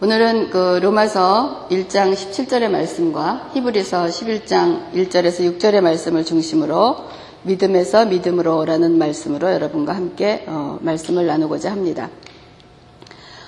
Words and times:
오늘은 0.00 0.50
그 0.50 0.78
로마서 0.80 1.66
1장 1.72 2.14
17절의 2.14 2.70
말씀과 2.70 3.50
히브리서 3.52 4.04
11장 4.04 4.92
1절에서 4.92 5.58
6절의 5.58 5.80
말씀을 5.80 6.24
중심으로 6.24 6.98
믿음에서 7.42 8.06
믿음으로라는 8.06 8.96
말씀으로 8.96 9.50
여러분과 9.52 9.96
함께 9.96 10.44
어, 10.46 10.78
말씀을 10.82 11.26
나누고자 11.26 11.72
합니다. 11.72 12.10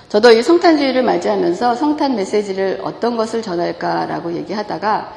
저도 0.09 0.31
이 0.31 0.43
성탄주의를 0.43 1.03
맞이하면서 1.03 1.75
성탄 1.75 2.17
메시지를 2.17 2.81
어떤 2.83 3.15
것을 3.15 3.41
전할까라고 3.41 4.33
얘기하다가 4.33 5.13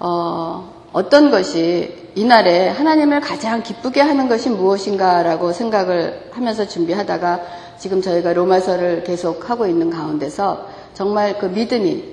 어, 0.00 0.74
어떤 0.92 1.30
것이 1.30 2.10
이날에 2.16 2.68
하나님을 2.68 3.22
가장 3.22 3.62
기쁘게 3.62 4.02
하는 4.02 4.28
것이 4.28 4.50
무엇인가라고 4.50 5.54
생각을 5.54 6.28
하면서 6.32 6.68
준비하다가 6.68 7.69
지금 7.80 8.02
저희가 8.02 8.34
로마서를 8.34 9.04
계속 9.04 9.48
하고 9.48 9.66
있는 9.66 9.88
가운데서 9.88 10.68
정말 10.92 11.38
그 11.38 11.46
믿음이 11.46 12.04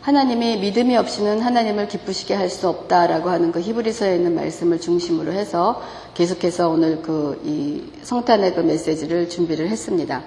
하나님이 0.00 0.58
믿음이 0.58 0.96
없이는 0.96 1.40
하나님을 1.40 1.88
기쁘시게 1.88 2.34
할 2.34 2.48
수 2.48 2.68
없다라고 2.68 3.28
하는 3.28 3.50
그 3.50 3.60
히브리서에 3.60 4.14
있는 4.14 4.36
말씀을 4.36 4.80
중심으로 4.80 5.32
해서 5.32 5.82
계속해서 6.14 6.68
오늘 6.70 7.02
그 7.02 7.40
이 7.44 7.82
성탄의 8.04 8.54
그 8.54 8.60
메시지를 8.60 9.28
준비를 9.28 9.68
했습니다. 9.68 10.22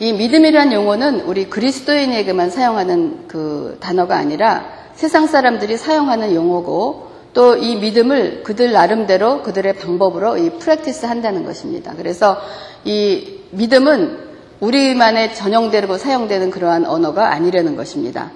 이 0.00 0.12
믿음이란 0.12 0.72
용어는 0.72 1.20
우리 1.20 1.48
그리스도인에게만 1.48 2.50
사용하는 2.50 3.28
그 3.28 3.76
단어가 3.80 4.16
아니라 4.16 4.64
세상 4.94 5.28
사람들이 5.28 5.76
사용하는 5.76 6.34
용어고 6.34 7.11
또 7.34 7.56
이 7.56 7.76
믿음을 7.76 8.42
그들 8.42 8.72
나름대로 8.72 9.42
그들의 9.42 9.74
방법으로 9.76 10.36
이 10.36 10.50
프랙티스 10.50 11.06
한다는 11.06 11.44
것입니다. 11.44 11.94
그래서 11.96 12.38
이 12.84 13.40
믿음은 13.50 14.32
우리만의 14.60 15.34
전형되고 15.34 15.96
사용되는 15.98 16.50
그러한 16.50 16.86
언어가 16.86 17.32
아니라는 17.32 17.74
것입니다. 17.76 18.30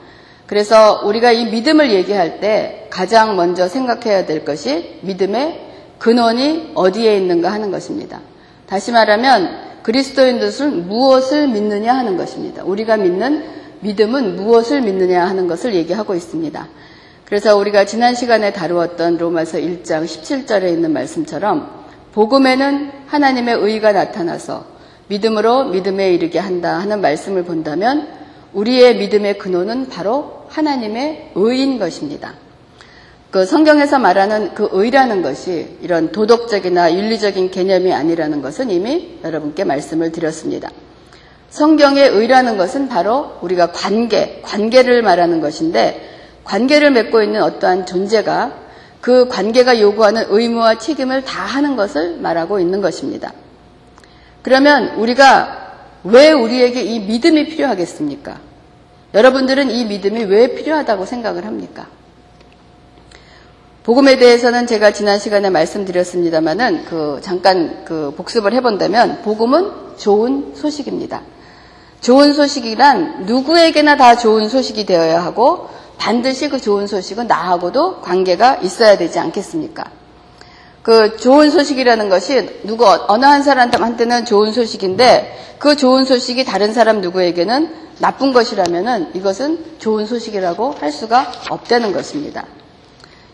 그래서 0.46 1.02
우리가 1.04 1.32
이 1.32 1.46
믿음을 1.46 1.92
얘기할 1.92 2.40
때 2.40 2.86
가장 2.90 3.36
먼저 3.36 3.68
생각해야 3.68 4.26
될 4.26 4.44
것이 4.44 4.98
믿음의 5.02 5.60
근원이 5.98 6.72
어디에 6.74 7.16
있는가 7.16 7.52
하는 7.52 7.70
것입니다. 7.70 8.20
다시 8.66 8.92
말하면 8.92 9.82
그리스도인들은 9.82 10.88
무엇을 10.88 11.48
믿느냐 11.48 11.94
하는 11.94 12.16
것입니다. 12.16 12.64
우리가 12.64 12.96
믿는 12.96 13.44
믿음은 13.80 14.36
무엇을 14.36 14.80
믿느냐 14.82 15.24
하는 15.26 15.46
것을 15.46 15.74
얘기하고 15.74 16.14
있습니다. 16.14 16.68
그래서 17.26 17.56
우리가 17.56 17.86
지난 17.86 18.14
시간에 18.14 18.52
다루었던 18.52 19.16
로마서 19.16 19.58
1장 19.58 20.04
17절에 20.04 20.70
있는 20.70 20.92
말씀처럼 20.92 21.84
복음에는 22.12 22.92
하나님의 23.08 23.56
의가 23.56 23.90
나타나서 23.90 24.64
믿음으로 25.08 25.64
믿음에 25.64 26.14
이르게 26.14 26.38
한다 26.38 26.78
하는 26.78 27.00
말씀을 27.00 27.42
본다면 27.42 28.06
우리의 28.52 28.98
믿음의 28.98 29.38
근원은 29.38 29.88
바로 29.88 30.44
하나님의 30.50 31.32
의인 31.34 31.80
것입니다. 31.80 32.34
그 33.32 33.44
성경에서 33.44 33.98
말하는 33.98 34.54
그 34.54 34.68
의라는 34.70 35.22
것이 35.22 35.78
이런 35.82 36.12
도덕적이나 36.12 36.94
윤리적인 36.94 37.50
개념이 37.50 37.92
아니라는 37.92 38.40
것은 38.40 38.70
이미 38.70 39.18
여러분께 39.24 39.64
말씀을 39.64 40.12
드렸습니다. 40.12 40.70
성경의 41.50 42.08
의라는 42.08 42.56
것은 42.56 42.88
바로 42.88 43.32
우리가 43.40 43.72
관계, 43.72 44.40
관계를 44.42 45.02
말하는 45.02 45.40
것인데 45.40 46.15
관계를 46.46 46.92
맺고 46.92 47.22
있는 47.22 47.42
어떠한 47.42 47.86
존재가 47.86 48.52
그 49.00 49.28
관계가 49.28 49.80
요구하는 49.80 50.24
의무와 50.28 50.78
책임을 50.78 51.24
다 51.24 51.42
하는 51.42 51.76
것을 51.76 52.18
말하고 52.18 52.60
있는 52.60 52.80
것입니다. 52.80 53.32
그러면 54.42 54.94
우리가 54.96 55.74
왜 56.04 56.32
우리에게 56.32 56.82
이 56.82 57.00
믿음이 57.00 57.48
필요하겠습니까? 57.48 58.38
여러분들은 59.14 59.70
이 59.70 59.84
믿음이 59.86 60.24
왜 60.24 60.54
필요하다고 60.54 61.04
생각을 61.04 61.46
합니까? 61.46 61.88
복음에 63.82 64.16
대해서는 64.16 64.66
제가 64.66 64.92
지난 64.92 65.18
시간에 65.18 65.50
말씀드렸습니다만은 65.50 66.84
그 66.86 67.20
잠깐 67.22 67.84
그 67.84 68.12
복습을 68.16 68.52
해본다면 68.52 69.22
복음은 69.22 69.96
좋은 69.96 70.54
소식입니다. 70.56 71.22
좋은 72.00 72.32
소식이란 72.32 73.26
누구에게나 73.26 73.96
다 73.96 74.16
좋은 74.16 74.48
소식이 74.48 74.86
되어야 74.86 75.24
하고 75.24 75.70
반드시 75.98 76.48
그 76.48 76.60
좋은 76.60 76.86
소식은 76.86 77.26
나하고도 77.26 78.00
관계가 78.00 78.56
있어야 78.56 78.96
되지 78.96 79.18
않겠습니까? 79.18 79.84
그 80.82 81.16
좋은 81.16 81.50
소식이라는 81.50 82.08
것이 82.08 82.60
누구 82.62 82.86
어느 82.86 83.24
한 83.24 83.42
사람한테는 83.42 84.24
좋은 84.24 84.52
소식인데 84.52 85.56
그 85.58 85.74
좋은 85.74 86.04
소식이 86.04 86.44
다른 86.44 86.72
사람 86.72 87.00
누구에게는 87.00 87.74
나쁜 87.98 88.32
것이라면은 88.32 89.10
이것은 89.14 89.78
좋은 89.78 90.06
소식이라고 90.06 90.76
할 90.78 90.92
수가 90.92 91.32
없다는 91.50 91.92
것입니다. 91.92 92.44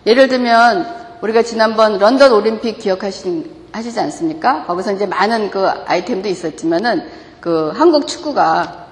예를 0.06 0.28
들면 0.28 1.19
우리가 1.21 1.43
지난번 1.43 1.99
런던 1.99 2.33
올림픽 2.33 2.78
기억하시지 2.78 4.01
않습니까? 4.01 4.65
거기서 4.65 4.93
이제 4.93 5.06
많은 5.06 5.51
그 5.51 5.69
아이템도 5.69 6.28
있었지만은 6.28 7.06
그 7.41 7.72
한국 7.75 8.06
축구가 8.06 8.87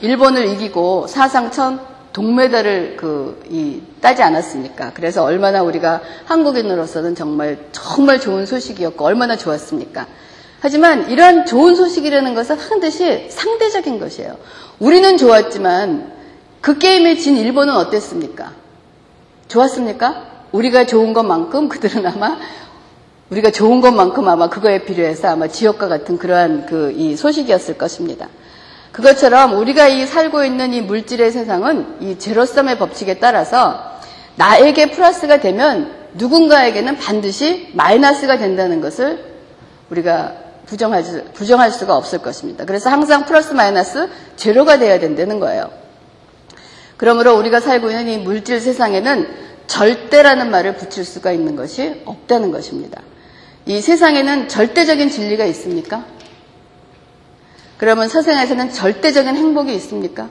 일본을 0.00 0.46
이기고 0.50 1.06
사상 1.08 1.50
첫 1.50 1.93
동메달을 2.14 2.96
그, 2.96 3.42
이, 3.50 3.82
따지 4.00 4.22
않았습니까? 4.22 4.92
그래서 4.94 5.24
얼마나 5.24 5.62
우리가 5.62 6.00
한국인으로서는 6.24 7.14
정말, 7.16 7.58
정말 7.72 8.20
좋은 8.20 8.46
소식이었고, 8.46 9.04
얼마나 9.04 9.36
좋았습니까? 9.36 10.06
하지만 10.60 11.10
이러한 11.10 11.44
좋은 11.44 11.74
소식이라는 11.74 12.34
것은 12.34 12.56
반드시 12.56 13.26
상대적인 13.28 13.98
것이에요. 13.98 14.36
우리는 14.78 15.16
좋았지만 15.18 16.12
그 16.60 16.78
게임에 16.78 17.16
진 17.16 17.36
일본은 17.36 17.74
어땠습니까? 17.74 18.52
좋았습니까? 19.48 20.46
우리가 20.52 20.86
좋은 20.86 21.12
것만큼 21.12 21.68
그들은 21.68 22.06
아마 22.06 22.38
우리가 23.28 23.50
좋은 23.50 23.80
것만큼 23.80 24.26
아마 24.28 24.48
그거에 24.48 24.84
비례해서 24.84 25.28
아마 25.28 25.48
지역과 25.48 25.88
같은 25.88 26.16
그러한 26.16 26.66
그 26.66 26.94
이 26.96 27.16
소식이었을 27.16 27.76
것입니다. 27.76 28.28
그것처럼 28.94 29.58
우리가 29.58 29.88
이 29.88 30.06
살고 30.06 30.44
있는 30.44 30.72
이 30.72 30.80
물질의 30.80 31.32
세상은 31.32 31.96
이 32.00 32.16
제로섬의 32.16 32.78
법칙에 32.78 33.14
따라서 33.14 33.98
나에게 34.36 34.92
플러스가 34.92 35.40
되면 35.40 35.92
누군가에게는 36.14 36.98
반드시 36.98 37.70
마이너스가 37.72 38.38
된다는 38.38 38.80
것을 38.80 39.24
우리가 39.90 40.34
부정할, 40.66 41.02
부정할 41.34 41.72
수가 41.72 41.96
없을 41.96 42.20
것입니다. 42.20 42.64
그래서 42.64 42.88
항상 42.88 43.24
플러스 43.24 43.52
마이너스 43.52 44.08
제로가 44.36 44.78
돼야 44.78 45.00
된다는 45.00 45.40
거예요. 45.40 45.70
그러므로 46.96 47.36
우리가 47.36 47.58
살고 47.58 47.90
있는 47.90 48.08
이 48.08 48.18
물질 48.18 48.60
세상에는 48.60 49.28
절대라는 49.66 50.52
말을 50.52 50.76
붙일 50.76 51.04
수가 51.04 51.32
있는 51.32 51.56
것이 51.56 52.00
없다는 52.04 52.52
것입니다. 52.52 53.02
이 53.66 53.80
세상에는 53.80 54.48
절대적인 54.48 55.10
진리가 55.10 55.46
있습니까? 55.46 56.04
그러면 57.78 58.08
서생에서는 58.08 58.70
절대적인 58.70 59.36
행복이 59.36 59.74
있습니까? 59.76 60.28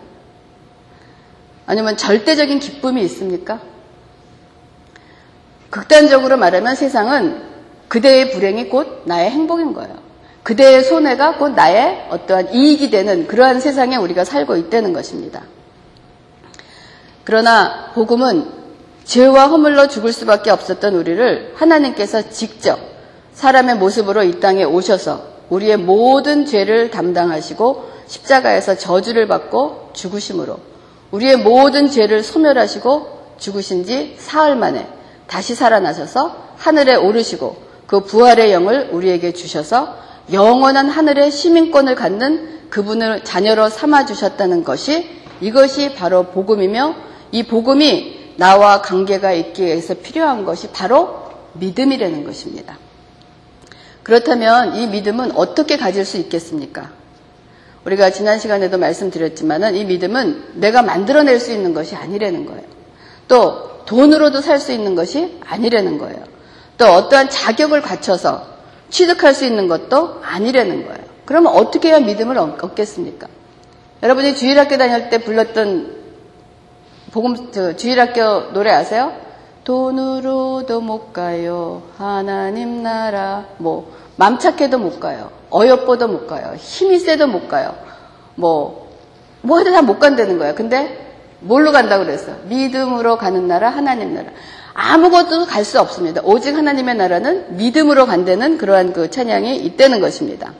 아니면 1.66 1.98
절대적인 1.98 2.60
기쁨이 2.60 3.04
있습니까? 3.04 3.60
극단적으로 5.70 6.38
말하면 6.38 6.76
세상은 6.76 7.42
그대의 7.88 8.32
불행이 8.32 8.70
곧 8.70 9.04
나의 9.06 9.32
행복인 9.32 9.74
거예요. 9.74 9.96
그대의 10.44 10.84
손해가 10.84 11.38
곧 11.38 11.54
나의 11.54 12.08
어떠한 12.10 12.54
이익이 12.54 12.90
되는 12.90 13.28
그러한 13.28 13.60
세상에 13.60 13.96
우리가 13.96 14.26
살고 14.26 14.58
있다는 14.58 14.94
것입니다. 14.94 15.44
그러나 17.24 17.92
복음은 17.94 18.64
죄와 19.06 19.48
허물로 19.48 19.88
죽을 19.88 20.12
수밖에 20.12 20.52
없었던 20.52 20.96
우리를 20.96 21.54
하나님께서 21.56 22.30
직접 22.30 22.80
사람의 23.34 23.76
모습으로 23.78 24.24
이 24.24 24.40
땅에 24.40 24.64
오셔서 24.64 25.33
우리의 25.50 25.78
모든 25.78 26.46
죄를 26.46 26.92
담당하시고 26.92 27.92
십자가에서 28.08 28.78
저주를 28.78 29.28
받고 29.28 29.92
죽으심으로 29.94 30.58
우리의 31.12 31.38
모든 31.38 31.90
죄를 31.90 32.24
소멸하시고 32.24 33.36
죽으신 33.38 33.86
지 33.86 34.16
사흘 34.18 34.56
만에 34.56 34.88
다시 35.28 35.56
살아나셔서 35.56 36.36
하늘에 36.58 36.96
오르시고 36.96 37.58
그 37.88 38.02
부활의 38.02 38.52
영을 38.52 38.90
우리에게 38.92 39.34
주셔서 39.34 39.96
영원한 40.32 40.90
하늘의 40.90 41.32
시민권을 41.32 41.96
갖는 41.96 42.70
그분을 42.70 43.24
자녀로 43.24 43.70
삼아 43.70 44.06
주셨다는 44.06 44.64
것이 44.64 45.08
이것이 45.42 45.94
바로 45.94 46.24
복음이며 46.24 46.96
이 47.32 47.44
복음이 47.44 48.34
나와 48.38 48.82
관계가 48.82 49.34
있기 49.34 49.66
위해서 49.66 49.94
필요한 49.94 50.46
것이 50.46 50.70
바로 50.70 51.24
믿음이라는 51.54 52.24
것입니다. 52.24 52.78
그렇다면 54.04 54.76
이 54.76 54.88
믿음은 54.88 55.32
어떻게 55.36 55.78
가질 55.78 56.06
수 56.06 56.18
있겠습니까? 56.18 56.92
우리가 57.86 58.12
지난 58.12 58.40
시간에도 58.40 58.78
말씀드렸지만은 58.78 59.76
이 59.76 59.86
믿음은 59.86 60.52
내가 60.56 60.82
만들어낼 60.82 61.40
수 61.40 61.52
있는 61.52 61.74
것이 61.74 61.96
아니라는 61.96 62.46
거예요. 62.46 62.64
또 63.28 63.84
돈으로도 63.86 64.42
살 64.42 64.60
수 64.60 64.72
있는 64.72 64.96
것이 64.96 65.38
아니라는 65.46 65.98
거예요. 65.98 66.24
또 66.78 66.86
어떠한 66.86 67.30
자격을 67.30 67.82
갖춰서 67.82 68.46
취득할 68.90 69.34
수 69.34 69.46
있는 69.46 69.68
것도 69.68 70.22
아니라는 70.24 70.86
거예요. 70.86 71.04
그러면 71.26 71.54
어떻게 71.54 71.90
해야 71.90 72.00
믿음을 72.00 72.38
얻겠습니까? 72.38 73.28
여러분이 74.02 74.36
주일학교 74.36 74.78
다닐 74.78 75.10
때 75.10 75.20
불렀던 75.20 76.04
복음 77.12 77.52
저, 77.52 77.76
주일학교 77.76 78.54
노래 78.54 78.72
아세요? 78.72 79.14
돈으로도 79.64 80.82
못 80.82 81.14
가요. 81.14 81.84
하나님 81.98 82.84
나라. 82.84 83.46
뭐 83.58 84.04
맘 84.16 84.38
착해도 84.40 84.78
못 84.78 85.00
가요. 85.00 85.32
어여뻐도 85.52 86.08
못 86.08 86.28
가요. 86.28 86.54
힘이 86.58 87.00
세도 87.00 87.28
못 87.28 87.48
가요. 87.48 87.76
뭐, 88.36 88.90
뭐 89.42 89.58
해도 89.60 89.72
다 89.72 89.82
못 89.82 90.00
간다는 90.00 90.38
거예요. 90.38 90.56
근데 90.56 91.16
뭘로 91.40 91.72
간다고 91.72 92.06
그랬어? 92.06 92.32
믿음으로 92.46 93.18
가는 93.18 93.48
나라, 93.48 93.70
하나님 93.70 94.14
나라. 94.14 94.30
아무것도 94.74 95.46
갈 95.46 95.66
수 95.66 95.80
없습니다. 95.80 96.22
오직 96.24 96.56
하나님의 96.56 96.96
나라는 96.96 97.58
믿음으로 97.58 98.06
간다는 98.06 98.58
그러한 98.58 98.94
그 98.94 99.10
찬양이 99.10 99.58
있다는 99.58 100.00
것입니다. 100.02 100.54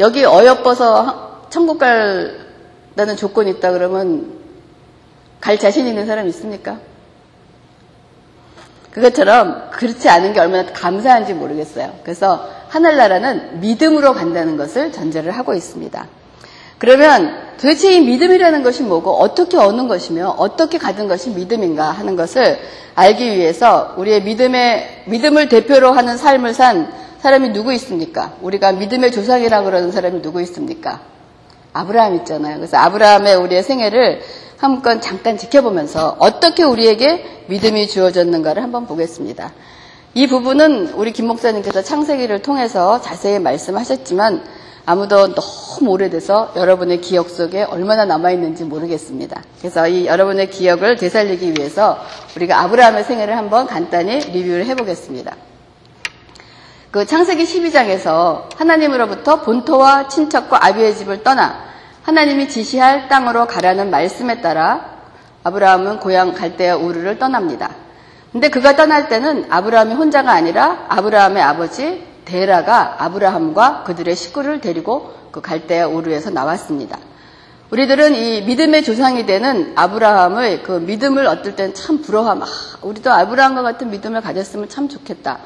여기 0.00 0.24
어여뻐서 0.24 1.46
천국 1.50 1.78
갈다는 1.78 3.16
조건이 3.16 3.50
있다 3.52 3.72
그러면 3.72 4.36
갈 5.40 5.58
자신 5.58 5.86
있는 5.86 6.06
사람 6.06 6.26
있습니까? 6.28 6.78
그것처럼 8.96 9.70
그렇지 9.72 10.08
않은 10.08 10.32
게 10.32 10.40
얼마나 10.40 10.72
감사한지 10.72 11.34
모르겠어요. 11.34 11.92
그래서 12.02 12.48
하늘나라는 12.68 13.60
믿음으로 13.60 14.14
간다는 14.14 14.56
것을 14.56 14.90
전제를 14.90 15.32
하고 15.32 15.52
있습니다. 15.52 16.06
그러면 16.78 17.36
도대체 17.58 17.92
이 17.92 18.00
믿음이라는 18.00 18.62
것이 18.62 18.82
뭐고 18.82 19.18
어떻게 19.18 19.58
얻는 19.58 19.88
것이며 19.88 20.36
어떻게 20.38 20.78
가는 20.78 21.08
것이 21.08 21.28
믿음인가 21.28 21.90
하는 21.90 22.16
것을 22.16 22.58
알기 22.94 23.36
위해서 23.36 23.92
우리의 23.98 24.22
믿음의 24.22 25.02
믿음을 25.04 25.50
대표로 25.50 25.92
하는 25.92 26.16
삶을 26.16 26.54
산 26.54 26.90
사람이 27.20 27.50
누구 27.50 27.74
있습니까? 27.74 28.32
우리가 28.40 28.72
믿음의 28.72 29.12
조상이라고 29.12 29.66
그러는 29.66 29.92
사람이 29.92 30.22
누구 30.22 30.40
있습니까? 30.40 31.00
아브라함 31.74 32.14
있잖아요. 32.16 32.56
그래서 32.56 32.78
아브라함의 32.78 33.36
우리의 33.36 33.62
생애를 33.62 34.22
한번 34.58 35.00
잠깐 35.00 35.36
지켜보면서 35.36 36.16
어떻게 36.18 36.62
우리에게 36.62 37.44
믿음이 37.48 37.88
주어졌는가를 37.88 38.62
한번 38.62 38.86
보겠습니다. 38.86 39.52
이 40.14 40.26
부분은 40.26 40.94
우리 40.94 41.12
김 41.12 41.26
목사님께서 41.26 41.82
창세기를 41.82 42.40
통해서 42.40 43.00
자세히 43.00 43.38
말씀하셨지만 43.38 44.42
아무도 44.86 45.34
너무 45.34 45.90
오래돼서 45.90 46.52
여러분의 46.56 47.00
기억 47.00 47.28
속에 47.28 47.64
얼마나 47.64 48.04
남아있는지 48.04 48.64
모르겠습니다. 48.64 49.42
그래서 49.58 49.88
이 49.88 50.06
여러분의 50.06 50.48
기억을 50.48 50.96
되살리기 50.96 51.54
위해서 51.58 51.98
우리가 52.36 52.60
아브라함의 52.60 53.04
생애를 53.04 53.36
한번 53.36 53.66
간단히 53.66 54.20
리뷰를 54.20 54.64
해보겠습니다. 54.66 55.36
그 56.92 57.04
창세기 57.04 57.44
12장에서 57.44 58.44
하나님으로부터 58.56 59.42
본토와 59.42 60.08
친척과 60.08 60.64
아비의 60.64 60.96
집을 60.96 61.22
떠나 61.24 61.66
하나님이 62.06 62.48
지시할 62.48 63.08
땅으로 63.08 63.48
가라는 63.48 63.90
말씀에 63.90 64.40
따라 64.40 64.94
아브라함은 65.42 65.98
고향 65.98 66.34
갈대아 66.34 66.76
우르를 66.76 67.18
떠납니다. 67.18 67.70
근데 68.30 68.48
그가 68.48 68.76
떠날 68.76 69.08
때는 69.08 69.46
아브라함이 69.50 69.94
혼자가 69.94 70.30
아니라 70.30 70.86
아브라함의 70.88 71.42
아버지 71.42 72.06
데라가 72.24 73.02
아브라함과 73.02 73.82
그들의 73.82 74.14
식구를 74.14 74.60
데리고 74.60 75.12
그 75.32 75.40
갈대아 75.40 75.88
우르에서 75.88 76.30
나왔습니다. 76.30 76.96
우리들은 77.70 78.14
이 78.14 78.42
믿음의 78.42 78.84
조상이 78.84 79.26
되는 79.26 79.72
아브라함의 79.74 80.62
그 80.62 80.78
믿음을 80.78 81.26
얻을 81.26 81.56
때는 81.56 81.74
참 81.74 82.02
부러워함. 82.02 82.40
아, 82.40 82.46
우리도 82.82 83.10
아브라함과 83.10 83.62
같은 83.62 83.90
믿음을 83.90 84.20
가졌으면 84.20 84.68
참 84.68 84.88
좋겠다. 84.88 85.40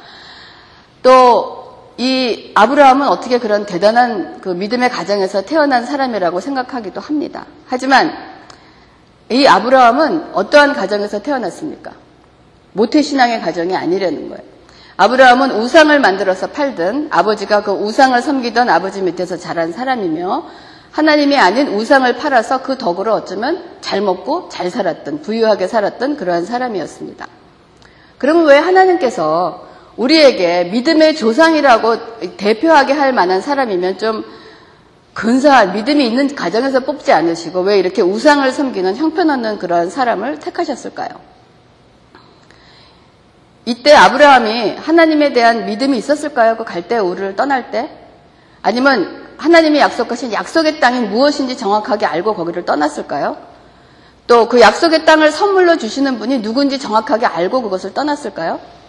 또 1.03 1.60
이 2.01 2.53
아브라함은 2.55 3.09
어떻게 3.09 3.39
그런 3.39 3.67
대단한 3.67 4.41
그 4.41 4.49
믿음의 4.49 4.89
가정에서 4.89 5.43
태어난 5.43 5.85
사람이라고 5.85 6.41
생각하기도 6.41 6.99
합니다. 6.99 7.45
하지만 7.67 8.17
이 9.29 9.47
아브라함은 9.47 10.31
어떠한 10.33 10.73
가정에서 10.73 11.21
태어났습니까? 11.21 11.93
모태신앙의 12.73 13.43
가정이 13.43 13.77
아니라는 13.77 14.31
거예요. 14.31 14.43
아브라함은 14.97 15.51
우상을 15.51 16.01
만들어서 16.01 16.47
팔든 16.47 17.09
아버지가 17.11 17.65
그 17.65 17.73
우상을 17.73 18.23
섬기던 18.23 18.71
아버지 18.71 19.03
밑에서 19.03 19.37
자란 19.37 19.71
사람이며 19.71 20.47
하나님이 20.93 21.37
아닌 21.37 21.69
우상을 21.69 22.17
팔아서 22.17 22.63
그 22.63 22.79
덕으로 22.79 23.13
어쩌면 23.13 23.63
잘 23.83 24.01
먹고 24.01 24.49
잘 24.49 24.71
살았던 24.71 25.21
부유하게 25.21 25.67
살았던 25.67 26.17
그러한 26.17 26.47
사람이었습니다. 26.47 27.29
그러면 28.17 28.47
왜 28.47 28.57
하나님께서 28.57 29.69
우리에게 30.01 30.65
믿음의 30.65 31.15
조상이라고 31.17 32.37
대표하게 32.39 32.95
할 32.95 33.13
만한 33.13 33.43
사람이면 33.43 33.99
좀 33.99 34.25
근사한 35.13 35.75
믿음이 35.75 36.07
있는 36.07 36.35
가정에서 36.35 36.81
뽑지 36.81 37.13
않으시고 37.13 37.61
왜 37.61 37.79
이렇게 37.79 38.01
우상을 38.01 38.51
섬기는 38.51 38.97
형편없는 38.97 39.59
그러한 39.59 39.91
사람을 39.91 40.39
택하셨을까요? 40.39 41.11
이때 43.67 43.93
아브라함이 43.93 44.77
하나님에 44.77 45.35
대한 45.35 45.67
믿음이 45.67 45.99
있었을까요? 45.99 46.57
그 46.57 46.65
갈대 46.65 46.97
우를 46.97 47.37
떠날 47.37 47.71
때? 47.71 47.91
아니면 48.63 49.29
하나님이 49.37 49.81
약속하신 49.81 50.33
약속의 50.33 50.81
땅이 50.81 51.09
무엇인지 51.09 51.59
정확하게 51.59 52.07
알고 52.07 52.35
거기를 52.35 52.65
떠났을까요? 52.65 53.37
또 54.27 54.49
그 54.49 54.61
약속의 54.61 55.05
땅을 55.05 55.31
선물로 55.31 55.77
주시는 55.77 56.19
분이 56.19 56.41
누군지 56.41 56.79
정확하게 56.79 57.27
알고 57.27 57.63
그것을 57.63 57.93
떠났을까요? 57.93 58.80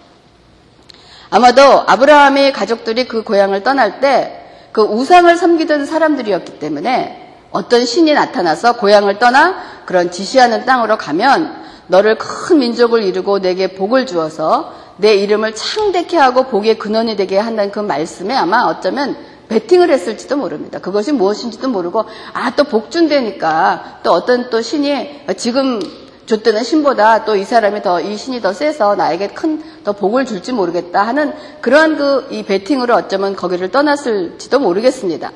아마도 1.31 1.61
아브라함의 1.87 2.53
가족들이 2.53 3.07
그 3.07 3.23
고향을 3.23 3.63
떠날 3.63 3.99
때 3.99 4.37
그 4.71 4.81
우상을 4.81 5.35
섬기던 5.35 5.85
사람들이었기 5.85 6.59
때문에 6.59 7.17
어떤 7.51 7.85
신이 7.85 8.13
나타나서 8.13 8.77
고향을 8.77 9.19
떠나 9.19 9.55
그런 9.85 10.11
지시하는 10.11 10.65
땅으로 10.65 10.97
가면 10.97 11.61
너를 11.87 12.17
큰 12.17 12.59
민족을 12.59 13.03
이루고 13.03 13.39
내게 13.39 13.75
복을 13.75 14.05
주어서 14.05 14.73
내 14.95 15.15
이름을 15.15 15.55
창대케 15.55 16.15
하고 16.15 16.43
복의 16.43 16.77
근원이 16.79 17.17
되게 17.17 17.37
한다는 17.37 17.71
그 17.71 17.79
말씀에 17.79 18.33
아마 18.33 18.61
어쩌면 18.63 19.17
베팅을 19.49 19.91
했을지도 19.91 20.37
모릅니다. 20.37 20.79
그것이 20.79 21.11
무엇인지도 21.11 21.67
모르고 21.67 22.05
아 22.33 22.51
또 22.55 22.63
복 22.63 22.89
준다니까 22.91 23.99
또 24.03 24.13
어떤 24.13 24.49
또 24.49 24.61
신이 24.61 25.23
지금 25.35 25.81
줬다는 26.25 26.63
신보다 26.63 27.25
또 27.25 27.35
이 27.35 27.43
사람이 27.43 27.81
더 27.81 27.99
이 28.01 28.15
신이 28.17 28.41
더 28.41 28.53
세서 28.53 28.95
나에게 28.95 29.29
큰 29.29 29.63
더 29.83 29.93
복을 29.93 30.25
줄지 30.25 30.51
모르겠다 30.53 31.01
하는 31.01 31.33
그러한 31.61 31.97
그 31.97 32.27
이 32.31 32.43
베팅으로 32.43 32.93
어쩌면 32.95 33.35
거기를 33.35 33.71
떠났을지도 33.71 34.59
모르겠습니다. 34.59 35.31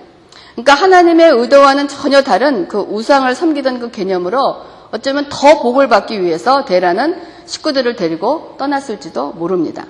그러니까 0.53 0.73
하나님의 0.75 1.31
의도와는 1.31 1.87
전혀 1.87 2.21
다른 2.21 2.67
그 2.67 2.79
우상을 2.79 3.33
섬기던 3.33 3.79
그 3.79 3.91
개념으로 3.91 4.57
어쩌면 4.91 5.25
더 5.29 5.61
복을 5.61 5.89
받기 5.89 6.21
위해서 6.21 6.63
대라는 6.63 7.19
식구들을 7.45 7.95
데리고 7.95 8.55
떠났을지도 8.57 9.31
모릅니다. 9.33 9.85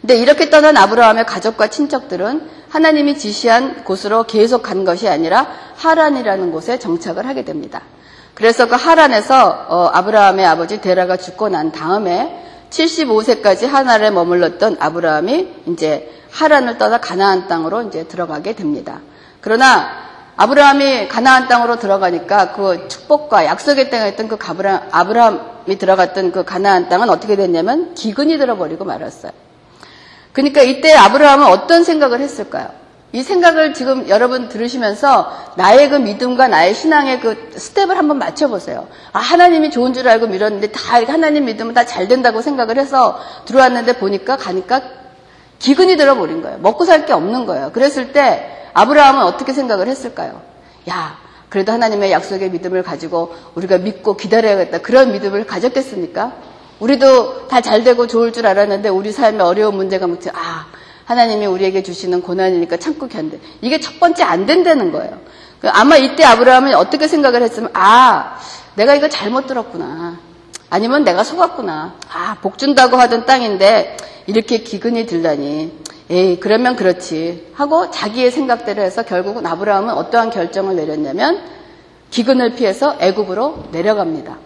근데 0.00 0.16
이렇게 0.16 0.50
떠난 0.50 0.76
아브라함의 0.76 1.24
가족과 1.26 1.68
친척들은 1.68 2.50
하나님이 2.68 3.16
지시한 3.16 3.84
곳으로 3.84 4.24
계속 4.24 4.62
간 4.62 4.84
것이 4.84 5.08
아니라 5.08 5.46
하란이라는 5.76 6.50
곳에 6.50 6.78
정착을 6.78 7.26
하게 7.26 7.44
됩니다. 7.44 7.82
그래서 8.34 8.66
그 8.66 8.74
하란에서 8.74 9.66
어, 9.68 9.90
아브라함의 9.92 10.46
아버지 10.46 10.80
데라가 10.80 11.16
죽고 11.16 11.48
난 11.48 11.70
다음에 11.70 12.38
75세까지 12.70 13.66
하란에 13.66 14.10
머물렀던 14.10 14.78
아브라함이 14.80 15.62
이제 15.66 16.10
하란을 16.30 16.78
떠나 16.78 16.98
가나안 16.98 17.46
땅으로 17.46 17.82
이제 17.82 18.04
들어가게 18.04 18.54
됩니다. 18.54 19.00
그러나 19.40 19.90
아브라함이 20.36 21.08
가나안 21.08 21.46
땅으로 21.48 21.78
들어가니까 21.78 22.52
그 22.52 22.88
축복과 22.88 23.44
약속의 23.44 23.90
땅에 23.90 24.08
있던 24.10 24.28
그 24.28 24.38
아브라함이 24.90 25.76
들어갔던 25.78 26.32
그 26.32 26.44
가나안 26.44 26.88
땅은 26.88 27.10
어떻게 27.10 27.36
됐냐면 27.36 27.94
기근이 27.94 28.38
들어버리고 28.38 28.84
말았어요. 28.86 29.32
그러니까 30.32 30.62
이때 30.62 30.94
아브라함은 30.94 31.46
어떤 31.46 31.84
생각을 31.84 32.20
했을까요? 32.20 32.81
이 33.14 33.22
생각을 33.22 33.74
지금 33.74 34.08
여러분 34.08 34.48
들으시면서 34.48 35.30
나의 35.56 35.90
그 35.90 35.96
믿음과 35.96 36.48
나의 36.48 36.74
신앙의 36.74 37.20
그 37.20 37.50
스텝을 37.54 37.98
한번 37.98 38.18
맞춰보세요. 38.18 38.88
아, 39.12 39.18
하나님이 39.18 39.70
좋은 39.70 39.92
줄 39.92 40.08
알고 40.08 40.28
믿었는데 40.28 40.68
다 40.72 41.00
하나님 41.06 41.44
믿으면 41.44 41.74
다 41.74 41.84
잘 41.84 42.08
된다고 42.08 42.40
생각을 42.40 42.78
해서 42.78 43.18
들어왔는데 43.44 43.98
보니까 43.98 44.36
가니까 44.38 44.80
기근이 45.58 45.96
들어버린 45.96 46.40
거예요. 46.42 46.58
먹고 46.58 46.84
살 46.86 47.04
게 47.04 47.12
없는 47.12 47.44
거예요. 47.44 47.70
그랬을 47.72 48.12
때 48.12 48.68
아브라함은 48.72 49.22
어떻게 49.22 49.52
생각을 49.52 49.88
했을까요? 49.88 50.40
야, 50.88 51.18
그래도 51.50 51.70
하나님의 51.72 52.10
약속의 52.12 52.50
믿음을 52.50 52.82
가지고 52.82 53.34
우리가 53.54 53.76
믿고 53.76 54.16
기다려야겠다. 54.16 54.78
그런 54.78 55.12
믿음을 55.12 55.46
가졌겠습니까? 55.46 56.32
우리도 56.80 57.48
다 57.48 57.60
잘 57.60 57.84
되고 57.84 58.06
좋을 58.06 58.32
줄 58.32 58.46
알았는데 58.46 58.88
우리 58.88 59.12
삶에 59.12 59.40
어려운 59.42 59.76
문제가 59.76 60.06
묻지, 60.06 60.30
아, 60.30 60.66
하나님이 61.04 61.46
우리에게 61.46 61.82
주시는 61.82 62.22
고난이니까 62.22 62.76
참고 62.76 63.08
견뎌. 63.08 63.38
이게 63.60 63.80
첫 63.80 63.98
번째 63.98 64.24
안 64.24 64.46
된다는 64.46 64.92
거예요. 64.92 65.18
그 65.60 65.68
아마 65.68 65.96
이때 65.96 66.24
아브라함은 66.24 66.74
어떻게 66.74 67.06
생각을 67.08 67.42
했으면, 67.42 67.70
아, 67.74 68.36
내가 68.74 68.94
이거 68.94 69.08
잘못 69.08 69.46
들었구나. 69.46 70.18
아니면 70.70 71.04
내가 71.04 71.22
속았구나. 71.22 71.94
아, 72.12 72.36
복 72.40 72.56
준다고 72.58 72.96
하던 72.96 73.26
땅인데 73.26 73.96
이렇게 74.26 74.58
기근이 74.58 75.06
들다니. 75.06 75.82
에이, 76.10 76.40
그러면 76.40 76.76
그렇지. 76.76 77.52
하고 77.54 77.90
자기의 77.90 78.30
생각대로 78.30 78.82
해서 78.82 79.02
결국은 79.02 79.46
아브라함은 79.46 79.94
어떠한 79.94 80.30
결정을 80.30 80.76
내렸냐면 80.76 81.40
기근을 82.10 82.54
피해서 82.54 82.96
애굽으로 83.00 83.64
내려갑니다. 83.72 84.36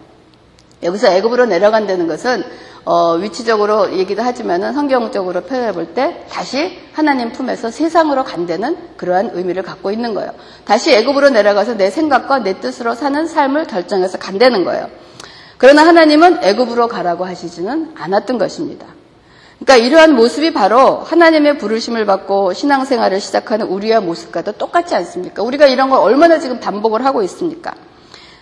여기서 0.83 1.07
애굽으로 1.07 1.45
내려간다는 1.45 2.07
것은 2.07 2.43
어, 2.85 3.15
위치적으로 3.15 3.91
얘기도 3.97 4.21
하지만은 4.23 4.71
성경적으로 4.73 5.41
표현해 5.41 5.73
볼 5.73 5.93
때 5.93 6.25
다시 6.29 6.79
하나님 6.93 7.33
품에서 7.33 7.69
세상으로 7.69 8.23
간다는 8.23 8.77
그러한 8.95 9.31
의미를 9.33 9.61
갖고 9.61 9.91
있는 9.91 10.13
거예요. 10.13 10.31
다시 10.63 10.93
애굽으로 10.93 11.29
내려가서 11.31 11.75
내 11.75 11.89
생각과 11.89 12.39
내 12.39 12.59
뜻으로 12.61 12.95
사는 12.95 13.27
삶을 13.27 13.65
결정해서 13.67 14.17
간다는 14.17 14.63
거예요. 14.63 14.87
그러나 15.57 15.85
하나님은 15.85 16.43
애굽으로 16.43 16.87
가라고 16.87 17.25
하시지는 17.25 17.91
않았던 17.95 18.37
것입니다. 18.37 18.85
그러니까 19.59 19.85
이러한 19.85 20.15
모습이 20.15 20.53
바로 20.53 20.99
하나님의 20.99 21.57
부르심을 21.57 22.05
받고 22.05 22.53
신앙생활을 22.53 23.19
시작하는 23.19 23.65
우리의 23.65 23.99
모습과도 24.01 24.53
똑같지 24.53 24.95
않습니까? 24.95 25.41
우리가 25.41 25.65
이런 25.65 25.89
걸 25.89 25.99
얼마나 25.99 26.39
지금 26.39 26.59
반복을 26.59 27.03
하고 27.03 27.23
있습니까? 27.23 27.73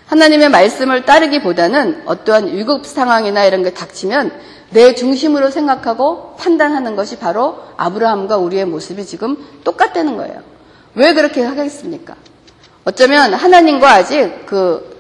하나님의 0.08 0.50
말씀을 0.50 1.06
따르기보다는 1.06 2.04
어떠한 2.06 2.56
위급 2.56 2.86
상황이나 2.86 3.46
이런 3.46 3.64
게 3.64 3.74
닥치면 3.74 4.32
내 4.70 4.94
중심으로 4.94 5.52
생각하고 5.52 6.36
판단하는 6.38 6.96
것이 6.96 7.18
바로 7.18 7.60
아브라함과 7.78 8.38
우리의 8.38 8.66
모습이 8.66 9.06
지금 9.06 9.38
똑같다는 9.64 10.18
거예요. 10.18 10.42
왜 10.96 11.14
그렇게 11.14 11.44
하겠습니까? 11.44 12.16
어쩌면 12.84 13.34
하나님과 13.34 13.90
아직 13.90 14.46
그 14.46 14.96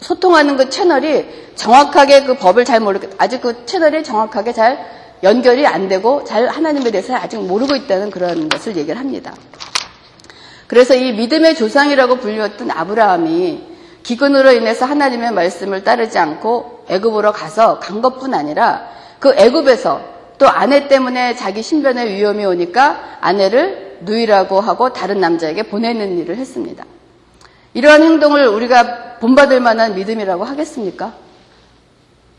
소통하는 0.00 0.56
그 0.56 0.68
채널이 0.68 1.26
정확하게 1.54 2.24
그 2.24 2.36
법을 2.36 2.64
잘 2.64 2.80
모르겠, 2.80 3.10
아직 3.16 3.40
그 3.40 3.64
채널이 3.64 4.04
정확하게 4.04 4.52
잘 4.52 4.78
연결이 5.22 5.66
안 5.66 5.88
되고 5.88 6.24
잘 6.24 6.48
하나님에 6.48 6.90
대해서 6.90 7.14
아직 7.14 7.38
모르고 7.38 7.76
있다는 7.76 8.10
그런 8.10 8.48
것을 8.50 8.76
얘기를 8.76 8.98
합니다. 8.98 9.34
그래서 10.66 10.94
이 10.94 11.12
믿음의 11.12 11.54
조상이라고 11.54 12.16
불렸던 12.16 12.70
아브라함이 12.70 13.73
기근으로 14.04 14.52
인해서 14.52 14.84
하나님의 14.84 15.32
말씀을 15.32 15.82
따르지 15.82 16.18
않고 16.18 16.84
애굽으로 16.88 17.32
가서 17.32 17.80
간 17.80 18.02
것뿐 18.02 18.34
아니라 18.34 18.86
그 19.18 19.34
애굽에서 19.34 20.14
또 20.38 20.46
아내 20.46 20.88
때문에 20.88 21.34
자기 21.34 21.62
신변에 21.62 22.14
위험이 22.14 22.44
오니까 22.44 23.18
아내를 23.20 23.98
누이라고 24.02 24.60
하고 24.60 24.92
다른 24.92 25.20
남자에게 25.20 25.64
보내는 25.64 26.18
일을 26.18 26.36
했습니다. 26.36 26.84
이러한 27.72 28.02
행동을 28.02 28.46
우리가 28.46 29.16
본받을 29.20 29.60
만한 29.60 29.94
믿음이라고 29.94 30.44
하겠습니까? 30.44 31.14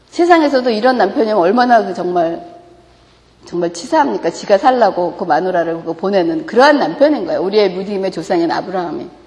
세상에서도 0.09 0.69
이런 0.69 0.97
남편이 0.97 1.31
얼마나 1.31 1.83
그 1.83 1.93
정말 1.93 2.55
정말 3.45 3.73
치사합니까? 3.73 4.29
지가 4.29 4.57
살라고 4.57 5.15
그 5.17 5.23
마누라를 5.23 5.83
보내는 5.83 6.45
그러한 6.45 6.77
남편인 6.77 7.25
거예요. 7.25 7.41
우리의 7.41 7.73
믿음의 7.73 8.11
조상인 8.11 8.51
아브라함이. 8.51 9.24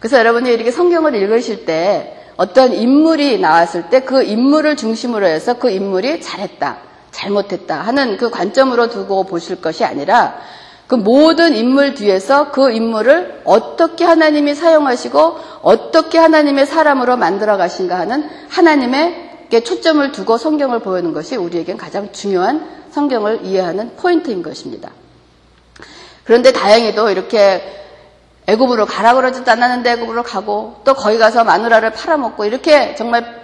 그래서 0.00 0.18
여러분이 0.18 0.50
이렇게 0.50 0.70
성경을 0.70 1.14
읽으실 1.14 1.66
때 1.66 2.16
어떤 2.36 2.72
인물이 2.72 3.38
나왔을 3.38 3.90
때 3.90 4.00
그 4.00 4.22
인물을 4.22 4.76
중심으로 4.76 5.26
해서 5.26 5.58
그 5.58 5.70
인물이 5.70 6.22
잘했다, 6.22 6.78
잘못했다 7.10 7.80
하는 7.82 8.16
그 8.16 8.30
관점으로 8.30 8.88
두고 8.88 9.24
보실 9.24 9.60
것이 9.60 9.84
아니라 9.84 10.40
그 10.86 10.94
모든 10.94 11.54
인물 11.54 11.94
뒤에서 11.94 12.50
그 12.50 12.72
인물을 12.72 13.42
어떻게 13.44 14.04
하나님이 14.04 14.54
사용하시고 14.54 15.38
어떻게 15.62 16.18
하나님의 16.18 16.66
사람으로 16.66 17.16
만들어 17.16 17.56
가신가 17.58 17.96
하는 17.98 18.28
하나님의 18.48 19.48
초점을 19.62 20.10
두고 20.12 20.38
성경을 20.38 20.80
보여는 20.80 21.12
것이 21.12 21.36
우리에겐 21.36 21.76
가장 21.76 22.10
중요한 22.10 22.66
성경을 22.90 23.44
이해하는 23.44 23.96
포인트인 23.96 24.42
것입니다. 24.42 24.90
그런데 26.24 26.52
다행히도 26.52 27.10
이렇게 27.10 27.62
애굽으로 28.50 28.86
가라 28.86 29.14
그러지도 29.14 29.50
않았는데 29.50 29.92
애굽으로 29.92 30.24
가고 30.24 30.80
또 30.84 30.94
거기 30.94 31.18
가서 31.18 31.44
마누라를 31.44 31.92
팔아먹고 31.92 32.44
이렇게 32.44 32.96
정말 32.96 33.40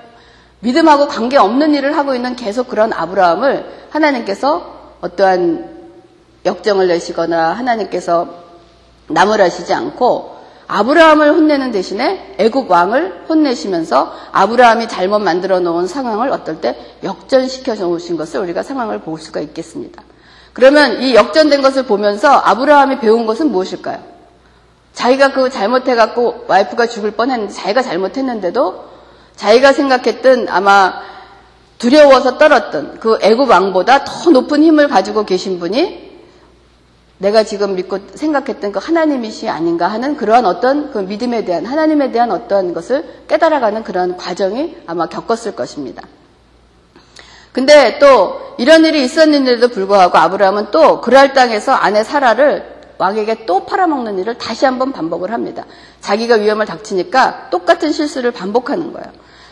믿음하고 0.60 1.06
관계 1.06 1.36
없는 1.36 1.74
일을 1.74 1.96
하고 1.96 2.14
있는 2.14 2.34
계속 2.34 2.68
그런 2.68 2.92
아브라함을 2.92 3.86
하나님께서 3.90 4.96
어떠한 5.00 5.76
역정을 6.44 6.88
내시거나 6.88 7.52
하나님께서 7.52 8.28
나무라시지 9.08 9.72
않고 9.72 10.36
아브라함을 10.66 11.30
혼내는 11.30 11.70
대신에 11.70 12.34
애굽 12.38 12.68
왕을 12.68 13.26
혼내시면서 13.28 14.12
아브라함이 14.32 14.88
잘못 14.88 15.20
만들어 15.20 15.60
놓은 15.60 15.86
상황을 15.86 16.30
어떨 16.30 16.60
때 16.60 16.76
역전시켜 17.04 17.76
놓으신 17.76 18.16
것을 18.16 18.40
우리가 18.40 18.64
상황을 18.64 19.00
볼 19.02 19.20
수가 19.20 19.38
있겠습니다. 19.40 20.02
그러면 20.52 21.00
이 21.02 21.14
역전된 21.14 21.62
것을 21.62 21.84
보면서 21.84 22.28
아브라함이 22.28 22.98
배운 22.98 23.26
것은 23.26 23.52
무엇일까요? 23.52 24.15
자기가 24.96 25.32
그 25.32 25.50
잘못해갖고 25.50 26.46
와이프가 26.48 26.86
죽을 26.86 27.10
뻔했는데 27.12 27.52
자기가 27.52 27.82
잘못했는데도 27.82 28.84
자기가 29.36 29.74
생각했던 29.74 30.48
아마 30.48 30.94
두려워서 31.78 32.38
떨었던 32.38 32.98
그 32.98 33.18
애굽 33.20 33.48
왕보다 33.48 34.04
더 34.04 34.30
높은 34.30 34.62
힘을 34.62 34.88
가지고 34.88 35.26
계신 35.26 35.60
분이 35.60 36.06
내가 37.18 37.44
지금 37.44 37.74
믿고 37.74 37.98
생각했던 38.14 38.72
그 38.72 38.78
하나님이시 38.82 39.50
아닌가 39.50 39.86
하는 39.86 40.16
그러한 40.16 40.46
어떤 40.46 40.90
그 40.90 40.98
믿음에 40.98 41.44
대한 41.44 41.66
하나님에 41.66 42.10
대한 42.10 42.30
어떤 42.30 42.72
것을 42.72 43.04
깨달아가는 43.28 43.84
그런 43.84 44.16
과정이 44.16 44.76
아마 44.86 45.06
겪었을 45.06 45.54
것입니다. 45.54 46.02
근데 47.52 47.98
또 47.98 48.54
이런 48.56 48.84
일이 48.86 49.04
있었는데도 49.04 49.68
불구하고 49.68 50.16
아브라함은 50.16 50.70
또 50.70 51.02
그랄 51.02 51.34
땅에서 51.34 51.72
아내 51.72 52.02
사라를 52.02 52.75
왕에게 52.98 53.46
또 53.46 53.66
팔아먹는 53.66 54.18
일을 54.18 54.38
다시 54.38 54.64
한번 54.64 54.92
반복을 54.92 55.32
합니다. 55.32 55.64
자기가 56.00 56.36
위험을 56.36 56.66
닥치니까 56.66 57.50
똑같은 57.50 57.92
실수를 57.92 58.30
반복하는 58.30 58.92
거예요. 58.92 59.06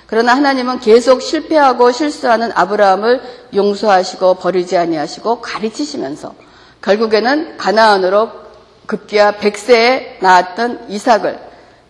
그러나 0.06 0.34
하나님은 0.34 0.80
계속 0.80 1.22
실패하고 1.22 1.90
실수하는 1.92 2.50
아브라함을 2.54 3.20
용서하시고 3.54 4.34
버리지 4.34 4.76
아니하시고 4.76 5.40
가르치시면서 5.40 6.34
결국에는 6.82 7.56
가나안으로 7.56 8.30
급기야 8.86 9.32
100세에 9.32 10.22
낳았던 10.22 10.86
이삭을 10.90 11.38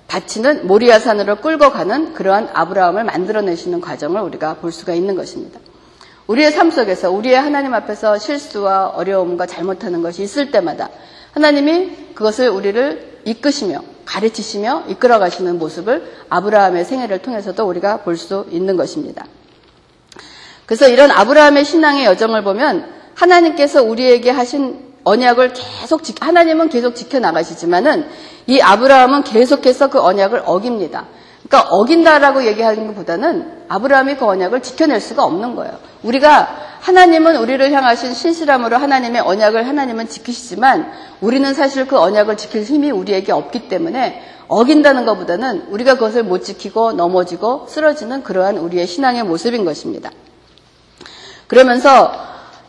바치는 0.06 0.66
모리아산으로 0.66 1.36
끌고 1.36 1.72
가는 1.72 2.14
그러한 2.14 2.50
아브라함을 2.52 3.04
만들어내시는 3.04 3.80
과정을 3.80 4.20
우리가 4.22 4.54
볼 4.54 4.70
수가 4.70 4.94
있는 4.94 5.16
것입니다. 5.16 5.58
우리의 6.26 6.52
삶 6.52 6.70
속에서 6.70 7.10
우리의 7.10 7.36
하나님 7.36 7.74
앞에서 7.74 8.18
실수와 8.18 8.88
어려움과 8.88 9.46
잘못하는 9.46 10.02
것이 10.02 10.22
있을 10.22 10.50
때마다 10.50 10.88
하나님이 11.34 12.14
그것을 12.14 12.48
우리를 12.48 13.20
이끄시며 13.24 13.80
가르치시며 14.04 14.84
이끌어 14.88 15.18
가시는 15.18 15.58
모습을 15.58 16.10
아브라함의 16.28 16.84
생애를 16.84 17.18
통해서도 17.18 17.66
우리가 17.66 17.98
볼 17.98 18.16
수 18.16 18.46
있는 18.50 18.76
것입니다. 18.76 19.26
그래서 20.66 20.88
이런 20.88 21.10
아브라함의 21.10 21.64
신앙의 21.64 22.04
여정을 22.06 22.42
보면 22.44 22.88
하나님께서 23.14 23.82
우리에게 23.82 24.30
하신 24.30 24.94
언약을 25.04 25.52
계속 25.52 26.02
하나님은 26.20 26.68
계속 26.70 26.94
지켜 26.94 27.18
나가시지만은 27.18 28.06
이 28.46 28.60
아브라함은 28.60 29.24
계속해서 29.24 29.90
그 29.90 30.00
언약을 30.00 30.42
어깁니다. 30.46 31.06
그러니까 31.46 31.70
어긴다라고 31.70 32.46
얘기하는 32.46 32.86
것보다는 32.88 33.64
아브라함이 33.68 34.16
그 34.16 34.24
언약을 34.24 34.62
지켜낼 34.62 35.00
수가 35.00 35.24
없는 35.24 35.56
거예요. 35.56 35.78
우리가 36.02 36.73
하나님은 36.84 37.36
우리를 37.36 37.72
향하신 37.72 38.12
신실함으로 38.12 38.76
하나님의 38.76 39.22
언약을 39.22 39.66
하나님은 39.66 40.06
지키시지만 40.06 40.92
우리는 41.22 41.54
사실 41.54 41.86
그 41.86 41.98
언약을 41.98 42.36
지킬 42.36 42.62
힘이 42.62 42.90
우리에게 42.90 43.32
없기 43.32 43.68
때문에 43.70 44.22
어긴다는 44.48 45.06
것보다는 45.06 45.68
우리가 45.70 45.94
그것을 45.94 46.24
못 46.24 46.44
지키고 46.44 46.92
넘어지고 46.92 47.64
쓰러지는 47.70 48.22
그러한 48.22 48.58
우리의 48.58 48.86
신앙의 48.86 49.22
모습인 49.22 49.64
것입니다. 49.64 50.10
그러면서 51.46 52.12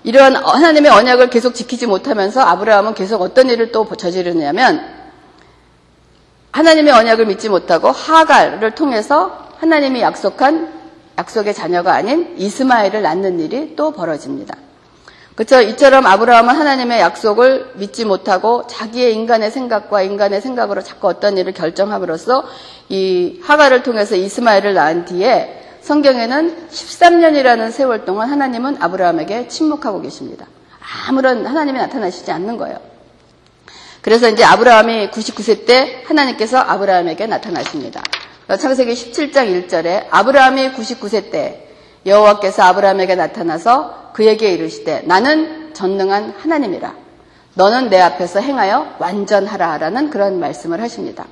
이러한 0.06 0.38
하나님의 0.38 0.92
언약을 0.92 1.30
계속 1.30 1.54
지키지 1.54 1.86
못하면서 1.86 2.40
아브라함은 2.40 2.94
계속 2.94 3.22
어떤 3.22 3.50
일을 3.50 3.74
또 3.74 3.86
저지르냐면 3.86 4.82
하나님의 6.54 6.94
언약을 6.94 7.26
믿지 7.26 7.50
못하고 7.50 7.92
하갈을 7.92 8.76
통해서 8.76 9.50
하나님이 9.58 10.00
약속한 10.00 10.85
약속의 11.18 11.54
자녀가 11.54 11.94
아닌 11.94 12.36
이스마엘을 12.38 13.02
낳는 13.02 13.40
일이 13.40 13.76
또 13.76 13.92
벌어집니다. 13.92 14.56
그렇죠? 15.36 15.62
이처럼 15.62 16.06
아브라함은 16.06 16.56
하나님의 16.56 17.02
약속을 17.02 17.74
믿지 17.76 18.06
못하고 18.06 18.68
자기의 18.68 19.14
인간의 19.14 19.52
생각과 19.52 20.02
인간의 20.02 20.40
생각으로 20.40 20.82
자꾸 20.82 21.10
어떤 21.10 21.38
일을 21.38 21.54
결정함으로써 21.54 22.46
이 22.88 23.42
하가를 23.44 23.84
통해서 23.84 24.16
이스마엘을 24.16 24.74
낳은 24.74 25.06
뒤에 25.06 25.62
성경에는 25.82 26.70
13년이라는 26.72 27.72
세월 27.72 28.06
동안 28.06 28.30
하나님은 28.30 28.82
아브라함에게 28.82 29.50
침묵하고 29.50 30.02
계십니다. 30.02 30.48
아무런 31.08 31.46
하나님이 31.46 31.80
나타나시지 31.80 32.32
않는 32.32 32.58
거예요. 32.58 32.80
그래서 34.02 34.30
이제 34.30 34.44
아브라함이 34.44 35.10
99세 35.12 35.66
때 35.66 36.04
하나님께서 36.08 36.60
아브라함에게 36.60 37.28
나타나십니다. 37.28 38.02
창세기 38.48 38.94
17장 38.94 39.68
1절에 39.68 40.06
아브라함이 40.12 40.74
99세 40.74 41.32
때 41.32 41.68
여호와께서 42.06 42.62
아브라함에게 42.64 43.16
나타나서 43.16 44.12
그에게 44.14 44.52
이르시되 44.54 45.02
나는 45.06 45.74
전능한 45.74 46.36
하나님이라 46.38 46.94
너는 47.56 47.90
내 47.90 48.00
앞에서 48.00 48.40
행하여 48.40 48.96
완전하라라는 49.00 50.10
그런 50.10 50.40
말씀을 50.40 50.80
하십니다. 50.82 51.26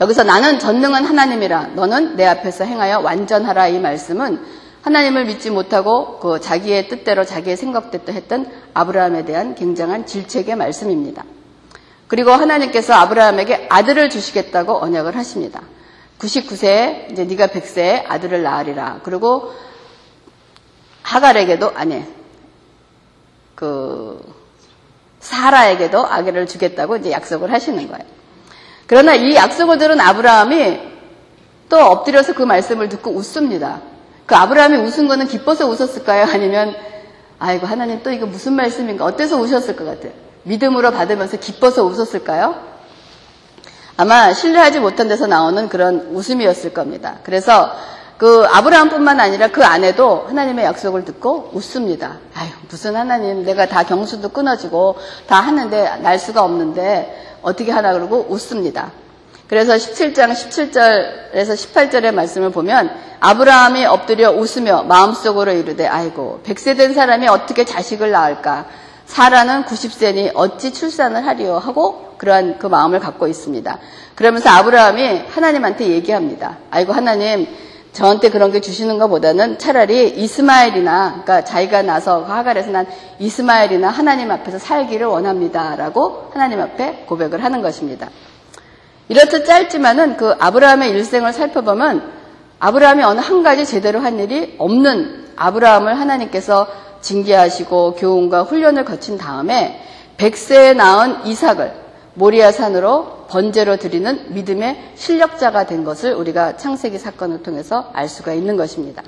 여기서 0.00 0.24
나는 0.24 0.58
전능한 0.58 1.04
하나님이라 1.04 1.68
너는 1.74 2.16
내 2.16 2.26
앞에서 2.26 2.64
행하여 2.64 3.00
완전하라 3.00 3.68
이 3.68 3.78
말씀은 3.78 4.40
하나님을 4.82 5.26
믿지 5.26 5.50
못하고 5.50 6.18
그 6.18 6.40
자기의 6.40 6.88
뜻대로 6.88 7.24
자기의 7.24 7.56
생각대로 7.56 8.12
했던 8.12 8.50
아브라함에 8.74 9.24
대한 9.24 9.54
굉장한 9.54 10.06
질책의 10.06 10.56
말씀입니다. 10.56 11.24
그리고 12.10 12.32
하나님께서 12.32 12.92
아브라함에게 12.92 13.68
아들을 13.70 14.10
주시겠다고 14.10 14.82
언약을 14.82 15.16
하십니다. 15.16 15.62
99세에 16.18 17.12
이제 17.12 17.24
네가 17.24 17.46
100세에 17.46 18.02
아들을 18.08 18.42
낳으리라. 18.42 18.98
그리고 19.04 19.54
하갈에게도 21.04 21.70
아니 21.76 22.04
그 23.54 24.20
사라에게도 25.20 26.04
아기를 26.04 26.48
주겠다고 26.48 26.96
이제 26.96 27.12
약속을 27.12 27.52
하시는 27.52 27.86
거예요. 27.86 28.04
그러나 28.88 29.14
이 29.14 29.36
약속을 29.36 29.78
들은 29.78 30.00
아브라함이 30.00 30.80
또 31.68 31.78
엎드려서 31.78 32.34
그 32.34 32.42
말씀을 32.42 32.88
듣고 32.88 33.12
웃습니다. 33.12 33.82
그 34.26 34.34
아브라함이 34.34 34.78
웃은 34.78 35.06
거는 35.06 35.28
기뻐서 35.28 35.68
웃었을까요? 35.68 36.24
아니면 36.24 36.74
아이고 37.38 37.68
하나님 37.68 38.02
또 38.02 38.10
이거 38.10 38.26
무슨 38.26 38.54
말씀인가? 38.54 39.04
어때서 39.04 39.36
우셨을 39.36 39.76
것 39.76 39.84
같아요? 39.84 40.29
믿음으로 40.44 40.90
받으면서 40.92 41.38
기뻐서 41.38 41.84
웃었을까요? 41.84 42.70
아마 43.96 44.32
신뢰하지 44.32 44.80
못한 44.80 45.08
데서 45.08 45.26
나오는 45.26 45.68
그런 45.68 46.08
웃음이었을 46.12 46.72
겁니다. 46.72 47.18
그래서 47.22 47.70
그 48.16 48.46
아브라함뿐만 48.50 49.18
아니라 49.18 49.48
그 49.48 49.64
아내도 49.64 50.26
하나님의 50.28 50.64
약속을 50.66 51.04
듣고 51.06 51.50
웃습니다. 51.54 52.18
아유 52.34 52.48
무슨 52.68 52.96
하나님 52.96 53.44
내가 53.44 53.66
다 53.66 53.82
경수도 53.82 54.28
끊어지고 54.28 54.96
다 55.26 55.40
하는데 55.40 55.96
날 56.02 56.18
수가 56.18 56.42
없는데 56.42 57.38
어떻게 57.42 57.72
하나 57.72 57.92
그러고 57.92 58.26
웃습니다. 58.28 58.92
그래서 59.48 59.74
17장 59.74 60.32
17절에서 60.32 61.54
18절의 61.54 62.12
말씀을 62.12 62.50
보면 62.50 62.90
아브라함이 63.20 63.84
엎드려 63.86 64.30
웃으며 64.32 64.84
마음속으로 64.84 65.52
이르되 65.52 65.86
아이고 65.86 66.40
100세 66.44 66.76
된 66.76 66.94
사람이 66.94 67.26
어떻게 67.26 67.64
자식을 67.64 68.10
낳을까 68.10 68.66
사라는 69.10 69.64
90세니 69.64 70.30
어찌 70.34 70.72
출산을 70.72 71.26
하리요 71.26 71.58
하고 71.58 72.14
그러한 72.16 72.58
그 72.60 72.68
마음을 72.68 73.00
갖고 73.00 73.26
있습니다. 73.26 73.78
그러면서 74.14 74.50
아브라함이 74.50 75.22
하나님한테 75.28 75.88
얘기합니다. 75.88 76.58
아이고 76.70 76.92
하나님 76.92 77.48
저한테 77.92 78.30
그런 78.30 78.52
게 78.52 78.60
주시는 78.60 78.98
것보다는 78.98 79.58
차라리 79.58 80.10
이스마엘이나 80.10 81.22
그러니까 81.24 81.42
자기가 81.42 81.82
나서 81.82 82.24
그 82.24 82.30
하갈에서 82.30 82.70
난 82.70 82.86
이스마엘이나 83.18 83.88
하나님 83.88 84.30
앞에서 84.30 84.60
살기를 84.60 85.08
원합니다라고 85.08 86.30
하나님 86.32 86.60
앞에 86.60 87.06
고백을 87.08 87.42
하는 87.42 87.62
것입니다. 87.62 88.10
이렇듯 89.08 89.44
짧지만은 89.44 90.18
그 90.18 90.36
아브라함의 90.38 90.88
일생을 90.90 91.32
살펴보면 91.32 92.12
아브라함이 92.60 93.02
어느 93.02 93.18
한 93.18 93.42
가지 93.42 93.66
제대로 93.66 93.98
한 93.98 94.20
일이 94.20 94.54
없는 94.58 95.30
아브라함을 95.34 95.98
하나님께서 95.98 96.68
징계하시고 97.00 97.94
교훈과 97.94 98.42
훈련을 98.42 98.84
거친 98.84 99.18
다음에 99.18 99.80
백세에 100.16 100.74
낳은 100.74 101.26
이삭을 101.26 101.72
모리아 102.14 102.52
산으로 102.52 103.26
번제로 103.28 103.76
드리는 103.76 104.34
믿음의 104.34 104.92
실력자가 104.96 105.66
된 105.66 105.84
것을 105.84 106.12
우리가 106.14 106.56
창세기 106.56 106.98
사건을 106.98 107.42
통해서 107.42 107.90
알 107.92 108.08
수가 108.08 108.32
있는 108.32 108.56
것입니다. 108.56 109.02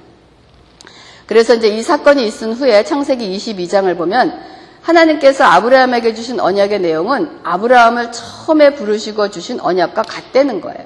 그래서 1.27 1.55
이제 1.55 1.69
이 1.69 1.83
사건이 1.83 2.27
있은 2.27 2.53
후에 2.53 2.85
창세기 2.85 3.37
22장을 3.37 3.97
보면 3.97 4.41
하나님께서 4.83 5.45
아브라함에게 5.45 6.15
주신 6.15 6.41
언약의 6.41 6.81
내용은 6.81 7.31
아브라함을 7.43 8.13
처음에 8.13 8.75
부르시고 8.75 9.31
주신 9.31 9.61
언약과 9.61 10.03
같다는 10.03 10.61
거예요. 10.61 10.85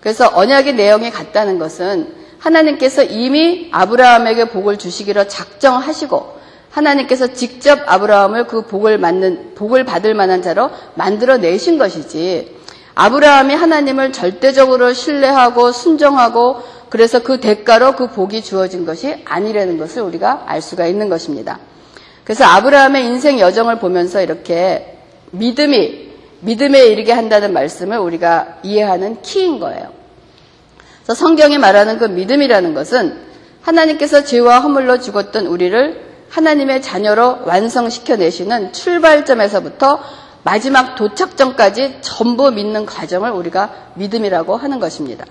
그래서 0.00 0.30
언약의 0.32 0.74
내용이 0.74 1.10
같다는 1.10 1.58
것은 1.58 2.14
하나님께서 2.38 3.02
이미 3.02 3.68
아브라함에게 3.72 4.46
복을 4.46 4.78
주시기로 4.78 5.28
작정하시고 5.28 6.39
하나님께서 6.70 7.32
직접 7.32 7.80
아브라함을 7.86 8.46
그 8.46 8.62
복을 8.62 8.98
맞는 8.98 9.54
복을 9.54 9.84
받을 9.84 10.14
만한 10.14 10.42
자로 10.42 10.70
만들어 10.94 11.36
내신 11.36 11.78
것이지 11.78 12.56
아브라함이 12.94 13.54
하나님을 13.54 14.12
절대적으로 14.12 14.92
신뢰하고 14.92 15.72
순종하고 15.72 16.62
그래서 16.88 17.22
그 17.22 17.40
대가로 17.40 17.96
그 17.96 18.08
복이 18.08 18.42
주어진 18.42 18.84
것이 18.84 19.22
아니라는 19.24 19.78
것을 19.78 20.02
우리가 20.02 20.44
알 20.46 20.60
수가 20.60 20.86
있는 20.86 21.08
것입니다. 21.08 21.58
그래서 22.24 22.44
아브라함의 22.44 23.06
인생 23.06 23.40
여정을 23.40 23.78
보면서 23.78 24.20
이렇게 24.20 24.98
믿음이 25.30 26.10
믿음에 26.40 26.86
이르게 26.86 27.12
한다는 27.12 27.52
말씀을 27.52 27.98
우리가 27.98 28.58
이해하는 28.62 29.22
키인 29.22 29.60
거예요. 29.60 29.92
그래서 31.02 31.14
성경이 31.14 31.58
말하는 31.58 31.98
그 31.98 32.04
믿음이라는 32.04 32.74
것은 32.74 33.16
하나님께서 33.62 34.24
죄와 34.24 34.60
허물로 34.60 35.00
죽었던 35.00 35.46
우리를 35.46 36.09
하나님의 36.30 36.80
자녀로 36.80 37.40
완성시켜 37.44 38.16
내시는 38.16 38.72
출발점에서부터 38.72 40.00
마지막 40.42 40.94
도착점까지 40.94 41.98
전부 42.00 42.50
믿는 42.50 42.86
과정을 42.86 43.30
우리가 43.30 43.70
믿음이라고 43.94 44.56
하는 44.56 44.80
것입니다. 44.80 45.26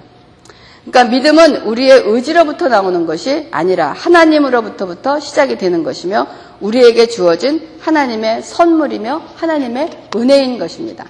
그러니까 0.86 1.12
믿음은 1.12 1.64
우리의 1.64 2.04
의지로부터 2.06 2.68
나오는 2.68 3.06
것이 3.06 3.48
아니라 3.52 3.94
하나님으로부터부터 3.94 5.20
시작이 5.20 5.58
되는 5.58 5.84
것이며 5.84 6.28
우리에게 6.62 7.08
주어진 7.08 7.68
하나님의 7.80 8.44
선물이며 8.44 9.22
하나님의 9.36 10.10
은혜인 10.16 10.60
것입니다. 10.60 11.06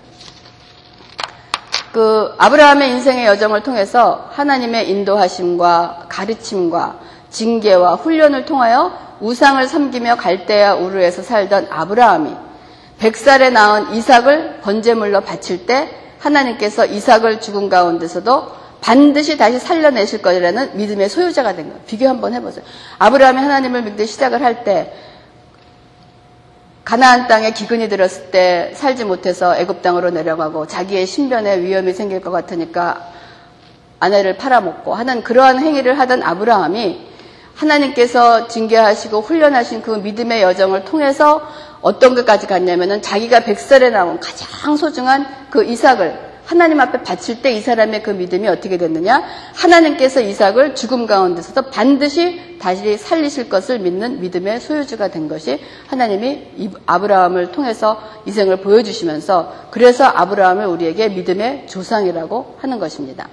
그 1.92 2.34
아브라함의 2.38 2.90
인생의 2.92 3.26
여정을 3.26 3.64
통해서 3.64 4.30
하나님의 4.34 4.90
인도하심과 4.90 6.06
가르침과 6.08 7.00
징계와 7.30 7.96
훈련을 7.96 8.46
통하여 8.46 8.92
우상을 9.20 9.66
섬기며 9.68 10.16
갈대아 10.16 10.76
우르에서 10.76 11.22
살던 11.22 11.68
아브라함이 11.70 12.36
100살에 13.00 13.52
낳은 13.52 13.94
이삭을 13.94 14.62
번제물로 14.62 15.22
바칠 15.22 15.66
때 15.66 15.90
하나님께서 16.20 16.86
이삭을 16.86 17.40
죽은 17.40 17.70
가운데서도 17.70 18.60
반드시 18.82 19.38
다시 19.38 19.60
살려내실 19.60 20.22
거라는 20.22 20.78
믿음의 20.78 21.10
소유자가 21.10 21.54
된 21.54 21.68
거예요. 21.70 21.82
비교 21.86 22.08
한번 22.08 22.34
해보세요. 22.34 22.64
아브라함이 22.98 23.40
하나님을 23.40 23.84
믿기 23.84 24.06
시작을 24.06 24.42
할 24.42 24.64
때 24.64 24.94
가나안 26.90 27.28
땅에 27.28 27.52
기근이 27.52 27.88
들었을 27.88 28.32
때 28.32 28.72
살지 28.74 29.06
못해서 29.06 29.56
애굽 29.56 29.84
땅으로 29.84 30.10
내려가고 30.10 30.66
자기의 30.66 31.06
신변에 31.06 31.62
위험이 31.62 31.94
생길 31.94 32.20
것 32.20 32.32
같으니까 32.32 33.12
아내를 34.00 34.38
팔아먹고 34.38 34.96
하는 34.96 35.22
그러한 35.22 35.60
행위를 35.60 36.00
하던 36.00 36.24
아브라함이 36.24 37.09
하나님께서 37.60 38.48
징계하시고 38.48 39.22
훈련하신 39.22 39.82
그 39.82 39.92
믿음의 39.92 40.42
여정을 40.42 40.86
통해서 40.86 41.42
어떤 41.82 42.16
것까지 42.16 42.48
갔냐면은 42.48 43.02
자기가 43.02 43.42
백살에 43.42 43.90
나온 43.90 44.20
가장 44.20 44.78
소중한 44.78 45.26
그 45.50 45.64
이삭을 45.64 46.30
하나님 46.46 46.80
앞에 46.80 47.04
바칠 47.04 47.44
때 47.44 47.54
이 47.54 47.62
사람의 47.62 48.02
그 48.02 48.10
믿음이 48.10 48.48
어떻게 48.48 48.78
됐느냐? 48.78 49.24
하나님께서 49.54 50.20
이삭을 50.22 50.74
죽음 50.74 51.06
가운데서도 51.06 51.70
반드시 51.70 52.58
다시 52.60 52.98
살리실 52.98 53.50
것을 53.50 53.78
믿는 53.80 54.20
믿음의 54.20 54.60
소유주가 54.60 55.10
된 55.10 55.28
것이 55.28 55.60
하나님이 55.88 56.72
아브라함을 56.88 57.52
통해서 57.52 58.02
이생을 58.26 58.62
보여주시면서 58.62 59.68
그래서 59.70 60.06
아브라함을 60.06 60.66
우리에게 60.66 61.10
믿음의 61.10 61.68
조상이라고 61.68 62.58
하는 62.60 62.80
것입니다. 62.80 63.28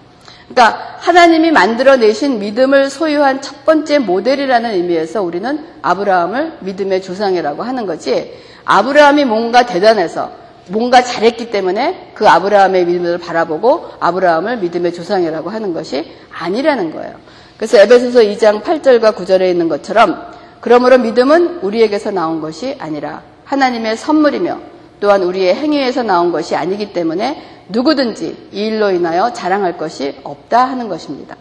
그러니까 0.48 0.96
하나님이 0.98 1.50
만들어내신 1.50 2.38
믿음을 2.38 2.88
소유한 2.88 3.42
첫 3.42 3.64
번째 3.64 3.98
모델이라는 3.98 4.70
의미에서 4.70 5.22
우리는 5.22 5.64
아브라함을 5.82 6.58
믿음의 6.60 7.02
조상이라고 7.02 7.62
하는 7.62 7.86
거지 7.86 8.32
아브라함이 8.64 9.24
뭔가 9.24 9.66
대단해서 9.66 10.30
뭔가 10.68 11.02
잘했기 11.02 11.50
때문에 11.50 12.12
그 12.14 12.28
아브라함의 12.28 12.86
믿음을 12.86 13.18
바라보고 13.18 13.86
아브라함을 14.00 14.58
믿음의 14.58 14.94
조상이라고 14.94 15.50
하는 15.50 15.72
것이 15.72 16.12
아니라는 16.32 16.92
거예요. 16.92 17.14
그래서 17.56 17.78
에베소서 17.78 18.20
2장 18.20 18.62
8절과 18.62 19.14
9절에 19.14 19.50
있는 19.50 19.68
것처럼 19.68 20.20
그러므로 20.60 20.98
믿음은 20.98 21.60
우리에게서 21.62 22.10
나온 22.10 22.40
것이 22.40 22.76
아니라 22.78 23.22
하나님의 23.44 23.96
선물이며 23.96 24.75
또한 25.00 25.22
우리의 25.22 25.54
행위에서 25.54 26.02
나온 26.02 26.32
것이 26.32 26.54
아니기 26.56 26.92
때문에 26.92 27.42
누구든지 27.68 28.48
이 28.52 28.66
일로 28.66 28.90
인하여 28.90 29.32
자랑할 29.32 29.76
것이 29.76 30.16
없다 30.22 30.64
하는 30.64 30.88
것입니다. 30.88 31.36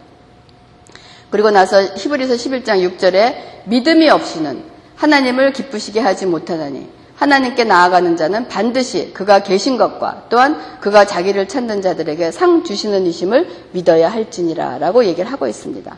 그리고 1.30 1.50
나서 1.50 1.82
히브리서 1.82 2.34
11장 2.34 2.98
6절에 2.98 3.34
믿음이 3.66 4.08
없이는 4.08 4.62
하나님을 4.96 5.52
기쁘시게 5.52 6.00
하지 6.00 6.26
못하나니 6.26 6.88
하나님께 7.16 7.64
나아가는 7.64 8.16
자는 8.16 8.48
반드시 8.48 9.12
그가 9.12 9.40
계신 9.40 9.78
것과 9.78 10.24
또한 10.28 10.60
그가 10.80 11.06
자기를 11.06 11.48
찾는 11.48 11.82
자들에게 11.82 12.30
상 12.30 12.62
주시는 12.62 13.06
이심을 13.06 13.48
믿어야 13.72 14.10
할지니라 14.10 14.78
라고 14.78 15.04
얘기를 15.04 15.30
하고 15.30 15.46
있습니다. 15.46 15.96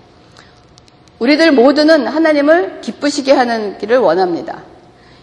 우리들 1.19 1.53
모두는 1.53 2.07
하나님을 2.07 2.81
기쁘시게 2.81 3.33
하는 3.33 3.79
길을 3.79 3.99
원합니다. 3.99 4.63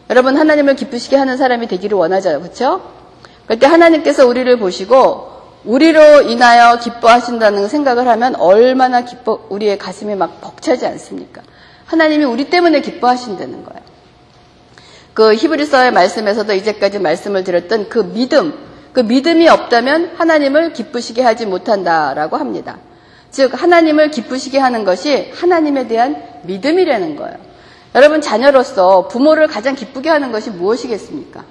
여러분 0.09 0.37
하나님을 0.37 0.75
기쁘시게 0.75 1.15
하는 1.15 1.37
사람이 1.37 1.67
되기를 1.67 1.97
원하죠. 1.97 2.39
그렇죠? 2.39 2.81
그때 3.47 3.65
하나님께서 3.67 4.27
우리를 4.27 4.57
보시고 4.57 5.33
우리로 5.65 6.21
인하여 6.21 6.77
기뻐하신다는 6.77 7.67
생각을 7.67 8.07
하면 8.07 8.35
얼마나 8.35 9.01
기뻐 9.01 9.47
우리의 9.49 9.77
가슴이 9.77 10.15
막 10.15 10.41
벅차지 10.41 10.85
않습니까? 10.85 11.41
하나님이 11.85 12.23
우리 12.25 12.49
때문에 12.49 12.81
기뻐하신다는 12.81 13.63
거예요. 13.63 13.81
그 15.13 15.33
히브리서의 15.33 15.91
말씀에서도 15.91 16.53
이제까지 16.53 16.99
말씀을 16.99 17.43
드렸던 17.43 17.89
그 17.89 17.99
믿음, 18.13 18.53
그 18.93 18.99
믿음이 18.99 19.47
없다면 19.47 20.11
하나님을 20.17 20.73
기쁘시게 20.73 21.21
하지 21.21 21.45
못한다라고 21.45 22.37
합니다. 22.37 22.77
즉 23.31 23.51
하나님을 23.61 24.11
기쁘시게 24.11 24.59
하는 24.59 24.83
것이 24.83 25.31
하나님에 25.35 25.87
대한 25.87 26.21
믿음이라는 26.43 27.15
거예요. 27.15 27.37
여러분 27.95 28.21
자녀로서 28.21 29.07
부모를 29.07 29.47
가장 29.47 29.73
기쁘게 29.73 30.09
하는 30.09 30.31
것이 30.31 30.51
무엇이겠습니까? 30.51 31.43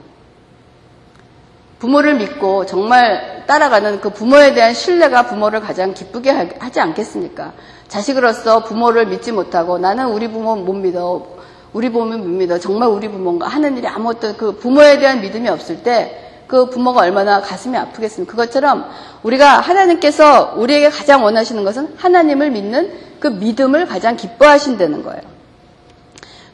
부모를 1.78 2.14
믿고 2.14 2.66
정말 2.66 3.44
따라가는 3.46 4.00
그 4.00 4.11
부모에 4.11 4.54
대한 4.54 4.72
신뢰가 4.72 5.26
부모를 5.26 5.61
가장 5.61 5.92
기쁘게 5.92 6.30
하지 6.59 6.80
않겠습니까? 6.80 7.52
자식으로서 7.88 8.64
부모를 8.64 9.07
믿지 9.07 9.33
못하고 9.33 9.78
나는 9.78 10.09
우리 10.09 10.28
부모 10.28 10.54
못 10.54 10.72
믿어. 10.74 11.26
우리 11.72 11.90
부모 11.90 12.16
못 12.16 12.24
믿어. 12.24 12.59
정말 12.59 12.88
우리 12.88 13.09
부모인가 13.09 13.48
하는 13.48 13.76
일이 13.76 13.88
아무것도 13.88 14.37
그 14.37 14.52
부모에 14.57 14.98
대한 14.98 15.20
믿음이 15.20 15.48
없을 15.48 15.83
때 15.83 16.24
그 16.46 16.66
부모가 16.66 17.00
얼마나 17.00 17.40
가슴이 17.40 17.76
아프겠습니까? 17.76 18.30
그것처럼 18.30 18.88
우리가 19.22 19.61
하나님께서 19.61 20.54
우리에게 20.57 20.90
가장 20.90 21.24
원하시는 21.24 21.64
것은 21.64 21.94
하나님을 21.96 22.50
믿는 22.50 22.92
그 23.18 23.28
믿음을 23.28 23.87
가장 23.87 24.16
기뻐하신다는 24.16 25.02
거예요. 25.02 25.34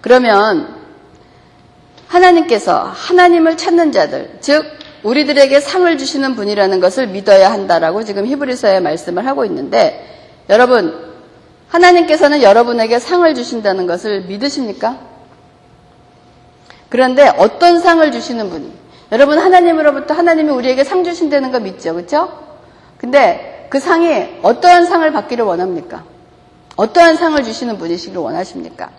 그러면 0.00 0.80
하나님께서 2.08 2.82
하나님을 2.82 3.56
찾는 3.56 3.92
자들, 3.92 4.38
즉 4.40 4.64
우리들에게 5.02 5.60
상을 5.60 5.96
주시는 5.96 6.34
분이라는 6.34 6.80
것을 6.80 7.06
믿어야 7.08 7.52
한다라고 7.52 8.04
지금 8.04 8.26
히브리서에 8.26 8.80
말씀을 8.80 9.26
하고 9.26 9.44
있는데 9.44 10.06
여러분 10.48 11.10
하나님께서는 11.68 12.42
여러분에게 12.42 12.98
상을 12.98 13.32
주신다는 13.34 13.86
것을 13.86 14.22
믿으십니까? 14.22 14.98
그런데 16.88 17.32
어떤 17.38 17.80
상을 17.80 18.10
주시는 18.10 18.50
분이 18.50 18.72
여러분 19.12 19.38
하나님으로부터 19.38 20.14
하나님이 20.14 20.50
우리에게 20.50 20.84
상 20.84 21.04
주신다는 21.04 21.52
거 21.52 21.60
믿죠. 21.60 21.94
그렇죠? 21.94 22.28
근데 22.98 23.68
그 23.70 23.78
상이 23.78 24.38
어떠한 24.42 24.86
상을 24.86 25.10
받기를 25.12 25.44
원합니까? 25.44 26.04
어떠한 26.76 27.16
상을 27.16 27.42
주시는 27.42 27.78
분이시기를 27.78 28.20
원하십니까? 28.20 28.90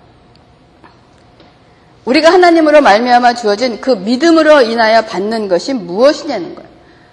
우리가 2.05 2.31
하나님으로 2.33 2.81
말미암아 2.81 3.35
주어진 3.35 3.79
그 3.79 3.91
믿음으로 3.91 4.61
인하여 4.61 5.03
받는 5.03 5.47
것이 5.47 5.73
무엇이냐는 5.73 6.55
거예요. 6.55 6.69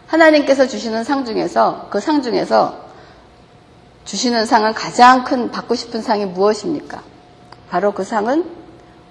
하나님께서 0.07 0.67
주시는 0.67 1.05
상 1.05 1.25
중에서 1.27 1.89
그 1.91 2.01
상 2.01 2.23
중에서 2.23 2.89
주시는 4.07 4.47
상은 4.47 4.73
가장 4.73 5.25
큰 5.25 5.51
받고 5.51 5.75
싶은 5.75 6.01
상이 6.01 6.25
무엇입니까? 6.25 7.03
바로 7.69 7.93
그 7.93 8.05
상은 8.05 8.47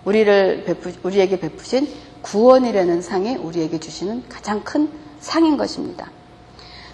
우리를 0.06 0.64
베푸, 0.66 0.92
우리에게 1.04 1.40
베푸신 1.40 1.88
구원이라는 2.24 3.04
상이 3.04 3.36
우리에게 3.36 3.80
주시는 3.80 4.24
가장 4.28 4.64
큰 4.64 4.90
상인 5.20 5.58
것입니다. 5.58 6.10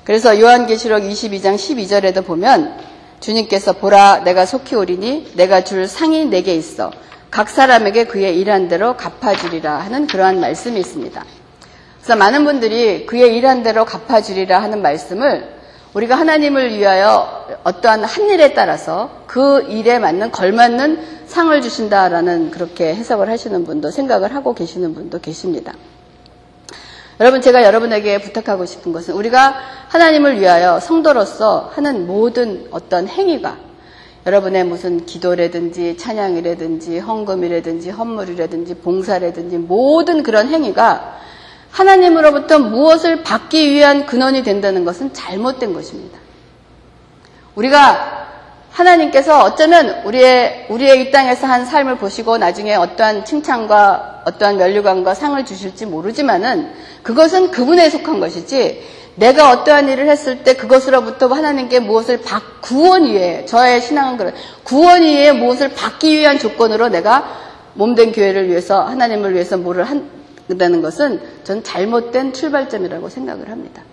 그래서 0.03 0.37
요한계시록 0.37 1.01
22장 1.01 1.55
12절에도 1.55 2.25
보면 2.25 2.77
주님께서 3.21 3.73
보라 3.73 4.25
내가 4.25 4.45
속히 4.45 4.75
오리니 4.75 5.31
내가 5.35 5.63
줄 5.63 5.87
상이 5.87 6.25
내게 6.25 6.53
있어 6.55 6.91
각 7.33 7.49
사람에게 7.49 8.03
그의 8.03 8.39
일한 8.39 8.67
대로 8.67 8.95
갚아주리라 8.95 9.79
하는 9.79 10.05
그러한 10.05 10.39
말씀이 10.39 10.79
있습니다. 10.79 11.25
그래서 11.97 12.15
많은 12.15 12.45
분들이 12.45 13.07
그의 13.07 13.35
일한 13.35 13.63
대로 13.63 13.85
갚아주리라 13.85 14.61
하는 14.61 14.83
말씀을 14.83 15.51
우리가 15.95 16.13
하나님을 16.13 16.77
위하여 16.77 17.47
어떠한 17.63 18.03
한 18.03 18.29
일에 18.29 18.53
따라서 18.53 19.23
그 19.25 19.63
일에 19.63 19.97
맞는 19.97 20.29
걸맞는 20.29 21.23
상을 21.25 21.59
주신다라는 21.59 22.51
그렇게 22.51 22.93
해석을 22.93 23.27
하시는 23.31 23.65
분도 23.65 23.89
생각을 23.89 24.35
하고 24.35 24.53
계시는 24.53 24.93
분도 24.93 25.19
계십니다. 25.19 25.73
여러분 27.19 27.41
제가 27.41 27.63
여러분에게 27.63 28.21
부탁하고 28.21 28.67
싶은 28.67 28.93
것은 28.93 29.15
우리가 29.15 29.55
하나님을 29.87 30.39
위하여 30.39 30.79
성도로서 30.79 31.71
하는 31.73 32.05
모든 32.05 32.67
어떤 32.69 33.07
행위가 33.07 33.57
여러분의 34.25 34.63
무슨 34.63 35.05
기도라든지 35.05 35.97
찬양이라든지 35.97 36.99
헌금이라든지 36.99 37.89
헌물이라든지 37.89 38.75
봉사라든지 38.75 39.57
모든 39.57 40.23
그런 40.23 40.47
행위가 40.47 41.19
하나님으로부터 41.71 42.59
무엇을 42.59 43.23
받기 43.23 43.71
위한 43.71 44.05
근원이 44.05 44.43
된다는 44.43 44.85
것은 44.85 45.11
잘못된 45.13 45.73
것입니다. 45.73 46.19
우리가 47.55 48.22
하나님께서 48.73 49.43
어쩌면 49.43 50.01
우리의, 50.03 50.65
우리의 50.69 51.01
이 51.01 51.11
땅에서 51.11 51.45
한 51.45 51.65
삶을 51.65 51.97
보시고 51.97 52.39
나중에 52.39 52.73
어떠한 52.73 53.23
칭찬과 53.23 54.23
어떠한 54.25 54.57
면류관과 54.57 55.13
상을 55.13 55.43
주실지 55.45 55.85
모르지만은 55.85 56.71
그것은 57.03 57.51
그분에 57.51 57.89
속한 57.91 58.19
것이지 58.19 58.83
내가 59.15 59.51
어떠한 59.51 59.89
일을 59.89 60.09
했을 60.09 60.43
때 60.43 60.55
그것으로부터 60.55 61.27
하나님께 61.27 61.81
무엇을 61.81 62.21
받, 62.21 62.41
구원 62.61 63.05
위에, 63.05 63.45
저의 63.45 63.79
신앙은 63.79 64.17
그런, 64.17 64.33
구원 64.63 65.03
위에 65.03 65.31
무엇을 65.33 65.69
받기 65.69 66.17
위한 66.17 66.39
조건으로 66.39 66.89
내가 66.89 67.41
몸된 67.75 68.11
교회를 68.11 68.49
위해서, 68.49 68.81
하나님을 68.81 69.35
위해서 69.35 69.57
뭐를 69.57 69.83
한다는 69.83 70.81
것은 70.81 71.21
전 71.43 71.63
잘못된 71.63 72.33
출발점이라고 72.33 73.09
생각을 73.09 73.51
합니다. 73.51 73.83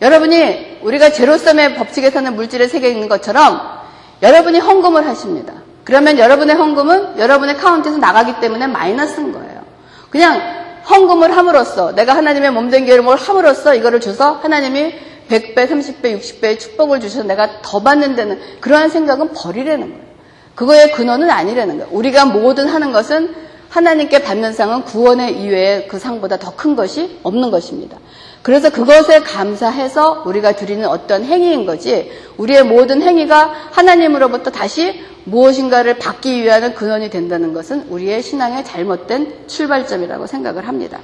여러분이 0.00 0.78
우리가 0.82 1.10
제로섬의 1.10 1.74
법칙에서는 1.74 2.36
물질의 2.36 2.68
세계에 2.68 2.90
있는 2.90 3.08
것처럼 3.08 3.81
여러분이 4.22 4.58
헌금을 4.60 5.06
하십니다. 5.06 5.54
그러면 5.84 6.18
여러분의 6.18 6.54
헌금은 6.56 7.18
여러분의 7.18 7.56
카운트에서 7.56 7.98
나가기 7.98 8.40
때문에 8.40 8.68
마이너스인 8.68 9.32
거예요. 9.32 9.62
그냥 10.10 10.40
헌금을 10.88 11.36
함으로써 11.36 11.94
내가 11.94 12.14
하나님의 12.16 12.52
몸된 12.52 12.86
교회를 12.86 13.04
함으로써 13.16 13.74
이거를 13.74 14.00
줘서 14.00 14.34
하나님이 14.34 14.94
100배, 15.28 15.68
30배, 15.68 16.18
60배의 16.18 16.58
축복을 16.58 17.00
주셔서 17.00 17.24
내가 17.26 17.62
더 17.62 17.82
받는 17.82 18.14
데는 18.14 18.40
그러한 18.60 18.90
생각은 18.90 19.32
버리라는 19.32 19.88
거예요. 19.88 20.12
그거의 20.54 20.92
근원은 20.92 21.30
아니라는 21.30 21.78
거예요. 21.78 21.90
우리가 21.92 22.26
뭐든 22.26 22.68
하는 22.68 22.92
것은 22.92 23.34
하나님께 23.72 24.22
받는 24.22 24.52
상은 24.52 24.82
구원의 24.84 25.40
이외에 25.40 25.86
그 25.86 25.98
상보다 25.98 26.38
더 26.38 26.52
큰 26.54 26.76
것이 26.76 27.18
없는 27.22 27.50
것입니다. 27.50 27.96
그래서 28.42 28.68
그것에 28.68 29.20
감사해서 29.20 30.24
우리가 30.26 30.52
드리는 30.52 30.86
어떤 30.86 31.24
행위인 31.24 31.64
거지 31.64 32.10
우리의 32.36 32.64
모든 32.64 33.00
행위가 33.00 33.50
하나님으로부터 33.70 34.50
다시 34.50 35.02
무엇인가를 35.24 35.98
받기 35.98 36.42
위한 36.42 36.74
근원이 36.74 37.08
된다는 37.08 37.54
것은 37.54 37.86
우리의 37.88 38.22
신앙의 38.22 38.64
잘못된 38.66 39.44
출발점이라고 39.46 40.26
생각을 40.26 40.68
합니다. 40.68 40.98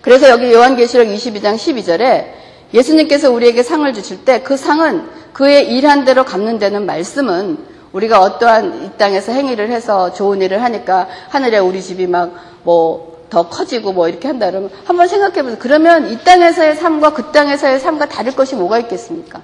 그래서 0.00 0.30
여기 0.30 0.50
요한계시록 0.50 1.08
22장 1.08 1.56
12절에 1.56 2.26
예수님께서 2.72 3.30
우리에게 3.30 3.62
상을 3.62 3.92
주실 3.92 4.24
때 4.24 4.42
그 4.42 4.56
상은 4.56 5.06
그의 5.34 5.68
일한 5.68 6.06
대로 6.06 6.24
갚는 6.24 6.58
다는 6.58 6.86
말씀은 6.86 7.73
우리가 7.94 8.20
어떠한 8.20 8.84
이 8.84 8.98
땅에서 8.98 9.32
행위를 9.32 9.70
해서 9.70 10.12
좋은 10.12 10.42
일을 10.42 10.62
하니까 10.62 11.08
하늘에 11.30 11.58
우리 11.58 11.80
집이 11.80 12.06
막 12.06 12.30
뭐 12.64 13.14
더 13.34 13.48
커지고 13.48 13.92
뭐 13.92 14.08
이렇게 14.08 14.28
한다 14.28 14.48
그러면 14.48 14.70
한번 14.84 15.08
생각해 15.08 15.42
보세요. 15.42 15.56
그러면 15.58 16.08
이 16.12 16.18
땅에서의 16.18 16.76
삶과 16.76 17.14
그 17.14 17.32
땅에서의 17.32 17.80
삶과 17.80 18.08
다를 18.08 18.32
것이 18.32 18.54
뭐가 18.54 18.78
있겠습니까? 18.78 19.42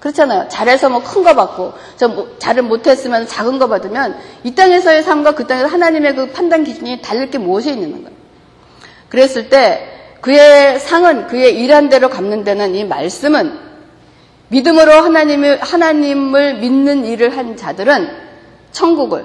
그렇잖아요. 0.00 0.48
잘해서 0.48 0.88
뭐 0.88 1.00
큰 1.02 1.22
거 1.22 1.34
받고, 1.36 1.74
저 1.96 2.08
뭐, 2.08 2.34
잘은 2.38 2.64
못했으면 2.66 3.28
작은 3.28 3.58
거 3.60 3.68
받으면 3.68 4.18
이 4.42 4.54
땅에서의 4.54 5.04
삶과 5.04 5.36
그 5.36 5.46
땅에서 5.46 5.68
하나님의 5.68 6.16
그 6.16 6.30
판단 6.32 6.64
기준이 6.64 7.02
다를 7.02 7.30
게 7.30 7.38
무엇이 7.38 7.70
있는 7.70 7.92
거예요. 8.02 8.08
그랬을 9.10 9.48
때 9.48 9.86
그의 10.20 10.80
상은 10.80 11.28
그의 11.28 11.54
일한 11.60 11.88
대로 11.88 12.08
갚는 12.08 12.42
데는 12.42 12.74
이 12.74 12.84
말씀은 12.84 13.69
믿음으로 14.50 14.92
하나님을, 14.92 15.60
하나님을 15.60 16.58
믿는 16.58 17.04
일을 17.04 17.36
한 17.36 17.56
자들은 17.56 18.08
천국을 18.72 19.24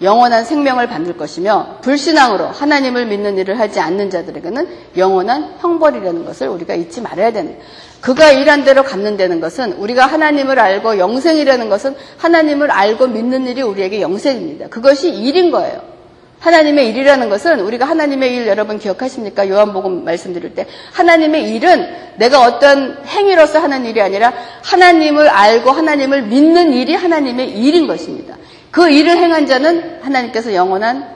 영원한 0.00 0.44
생명을 0.44 0.86
받을 0.86 1.16
것이며 1.16 1.78
불신앙으로 1.82 2.46
하나님을 2.46 3.06
믿는 3.06 3.36
일을 3.36 3.58
하지 3.58 3.80
않는 3.80 4.10
자들에게는 4.10 4.68
영원한 4.96 5.56
형벌이라는 5.58 6.24
것을 6.24 6.48
우리가 6.48 6.74
잊지 6.74 7.00
말아야 7.00 7.32
되는. 7.32 7.58
그가 8.00 8.30
일한 8.30 8.64
대로 8.64 8.84
갚는다는 8.84 9.40
것은 9.40 9.72
우리가 9.72 10.06
하나님을 10.06 10.58
알고 10.58 10.98
영생이라는 10.98 11.68
것은 11.68 11.96
하나님을 12.18 12.70
알고 12.70 13.08
믿는 13.08 13.48
일이 13.48 13.60
우리에게 13.62 14.00
영생입니다. 14.00 14.68
그것이 14.68 15.10
일인 15.10 15.50
거예요. 15.50 15.97
하나님의 16.40 16.88
일이라는 16.90 17.28
것은 17.28 17.60
우리가 17.60 17.84
하나님의 17.84 18.34
일 18.34 18.46
여러분 18.46 18.78
기억하십니까? 18.78 19.48
요한복음 19.48 20.04
말씀드릴 20.04 20.54
때 20.54 20.66
하나님의 20.92 21.54
일은 21.54 21.88
내가 22.16 22.42
어떤 22.42 22.98
행위로서 23.06 23.58
하는 23.58 23.84
일이 23.84 24.00
아니라 24.00 24.32
하나님을 24.62 25.28
알고 25.28 25.70
하나님을 25.70 26.22
믿는 26.22 26.72
일이 26.72 26.94
하나님의 26.94 27.50
일인 27.50 27.86
것입니다. 27.86 28.36
그 28.70 28.88
일을 28.88 29.16
행한 29.16 29.46
자는 29.46 29.98
하나님께서 30.02 30.54
영원한 30.54 31.08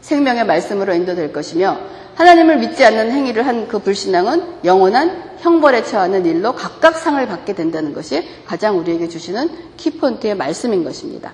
생명의 0.00 0.46
말씀으로 0.46 0.94
인도될 0.94 1.32
것이며 1.32 1.78
하나님을 2.14 2.58
믿지 2.58 2.84
않는 2.84 3.10
행위를 3.10 3.46
한 3.46 3.68
그 3.68 3.78
불신앙은 3.78 4.64
영원한 4.64 5.32
형벌에 5.40 5.82
처하는 5.84 6.26
일로 6.26 6.54
각각 6.54 6.98
상을 6.98 7.24
받게 7.26 7.54
된다는 7.54 7.94
것이 7.94 8.22
가장 8.46 8.78
우리에게 8.78 9.08
주시는 9.08 9.50
키폰트의 9.76 10.36
말씀인 10.36 10.84
것입니다. 10.84 11.32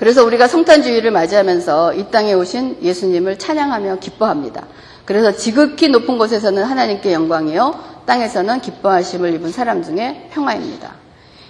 그래서 0.00 0.24
우리가 0.24 0.48
성탄주의를 0.48 1.10
맞이하면서 1.10 1.92
이 1.92 2.06
땅에 2.10 2.32
오신 2.32 2.78
예수님을 2.80 3.38
찬양하며 3.38 3.98
기뻐합니다. 3.98 4.66
그래서 5.04 5.30
지극히 5.30 5.88
높은 5.88 6.16
곳에서는 6.16 6.64
하나님께 6.64 7.12
영광이요, 7.12 7.74
땅에서는 8.06 8.62
기뻐하심을 8.62 9.34
입은 9.34 9.52
사람 9.52 9.82
중에 9.82 10.30
평화입니다. 10.32 10.94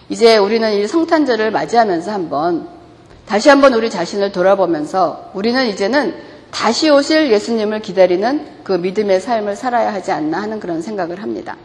이제 0.08 0.36
우리는 0.36 0.72
이 0.72 0.88
성탄절을 0.88 1.52
맞이하면서 1.52 2.10
한번 2.10 2.66
다시 3.24 3.48
한번 3.48 3.72
우리 3.72 3.88
자신을 3.88 4.32
돌아보면서 4.32 5.30
우리는 5.32 5.68
이제는 5.68 6.16
다시 6.50 6.90
오실 6.90 7.30
예수님을 7.30 7.82
기다리는 7.82 8.64
그 8.64 8.72
믿음의 8.72 9.20
삶을 9.20 9.54
살아야 9.54 9.94
하지 9.94 10.10
않나 10.10 10.42
하는 10.42 10.58
그런 10.58 10.82
생각을 10.82 11.22
합니다. 11.22 11.56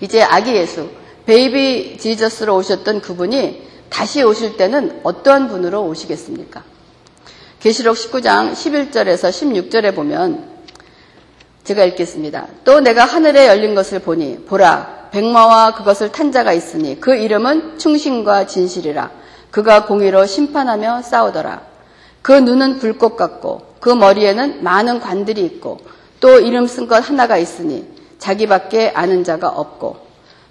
이제 0.00 0.22
아기 0.22 0.54
예수, 0.54 0.88
베이비 1.26 1.98
지저스로 1.98 2.54
오셨던 2.54 3.00
그분이 3.00 3.66
다시 3.90 4.22
오실 4.22 4.56
때는 4.56 5.00
어떠한 5.02 5.48
분으로 5.48 5.84
오시겠습니까? 5.84 6.62
계시록 7.60 7.96
19장 7.96 8.52
11절에서 8.52 9.30
16절에 9.30 9.94
보면 9.94 10.58
제가 11.64 11.84
읽겠습니다. 11.84 12.46
또 12.64 12.80
내가 12.80 13.04
하늘에 13.04 13.46
열린 13.48 13.74
것을 13.74 13.98
보니 13.98 14.44
보라 14.46 15.08
백마와 15.10 15.74
그것을 15.74 16.12
탄 16.12 16.32
자가 16.32 16.52
있으니 16.52 17.00
그 17.00 17.14
이름은 17.14 17.78
충신과 17.78 18.46
진실이라 18.46 19.10
그가 19.50 19.86
공의로 19.86 20.26
심판하며 20.26 21.02
싸우더라. 21.02 21.62
그 22.22 22.32
눈은 22.32 22.78
불꽃 22.78 23.16
같고 23.16 23.74
그 23.80 23.90
머리에는 23.90 24.62
많은 24.62 25.00
관들이 25.00 25.44
있고 25.44 25.78
또 26.20 26.40
이름 26.40 26.66
쓴 26.66 26.88
것 26.88 27.08
하나가 27.08 27.38
있으니 27.38 27.86
자기밖에 28.18 28.90
아는 28.94 29.24
자가 29.24 29.48
없고 29.48 30.07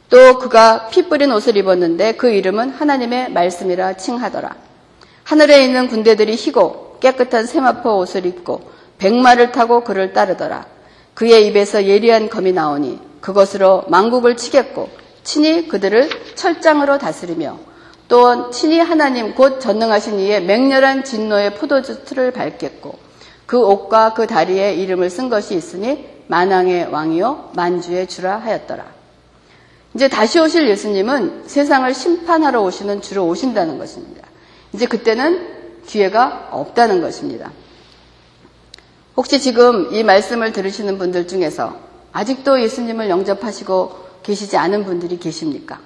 또 0.09 0.39
그가 0.39 0.87
피 0.87 1.09
뿌린 1.09 1.31
옷을 1.31 1.57
입었는데 1.57 2.13
그 2.13 2.29
이름은 2.29 2.69
하나님의 2.69 3.31
말씀이라 3.31 3.97
칭하더라. 3.97 4.55
하늘에 5.23 5.65
있는 5.65 5.87
군대들이 5.87 6.35
희고 6.35 6.97
깨끗한 7.01 7.45
세마포 7.45 7.97
옷을 7.97 8.25
입고 8.25 8.61
백마를 8.97 9.51
타고 9.51 9.83
그를 9.83 10.13
따르더라. 10.13 10.65
그의 11.13 11.47
입에서 11.47 11.85
예리한 11.85 12.29
검이 12.29 12.53
나오니 12.53 12.99
그것으로 13.21 13.83
망국을 13.89 14.37
치겠고 14.37 14.89
친히 15.23 15.67
그들을 15.67 16.09
철장으로 16.35 16.97
다스리며 16.97 17.57
또 18.07 18.49
친히 18.51 18.79
하나님 18.79 19.35
곧 19.35 19.59
전능하신 19.59 20.19
이의 20.19 20.43
맹렬한 20.43 21.03
진노의 21.03 21.55
포도주 21.55 22.05
틀을 22.05 22.31
밟겠고 22.31 22.97
그 23.45 23.59
옷과 23.59 24.13
그 24.13 24.27
다리에 24.27 24.73
이름을 24.75 25.09
쓴 25.09 25.27
것이 25.29 25.55
있으니 25.55 26.07
만왕의 26.27 26.87
왕이요 26.91 27.51
만주의 27.55 28.07
주라 28.07 28.37
하였더라. 28.37 28.96
이제 29.97 30.07
다시 30.07 30.39
오실 30.39 30.69
예수님은 30.69 31.45
세상을 31.47 31.91
심판하러 31.91 32.61
오시는 32.61 33.01
주로 33.01 33.25
오신다는 33.25 33.79
것입니다. 33.79 34.27
이제 34.71 34.85
그때는 34.85 35.81
기회가 35.87 36.49
없다는 36.51 37.01
것입니다. 37.01 37.51
혹시 39.15 39.41
지금 39.41 39.91
이 39.95 40.03
말씀을 40.03 40.51
들으시는 40.51 40.99
분들 40.99 41.27
중에서 41.27 41.77
아직도 42.11 42.61
예수님을 42.61 43.09
영접하시고 43.09 43.95
계시지 44.21 44.55
않은 44.57 44.85
분들이 44.85 45.17
계십니까? 45.17 45.79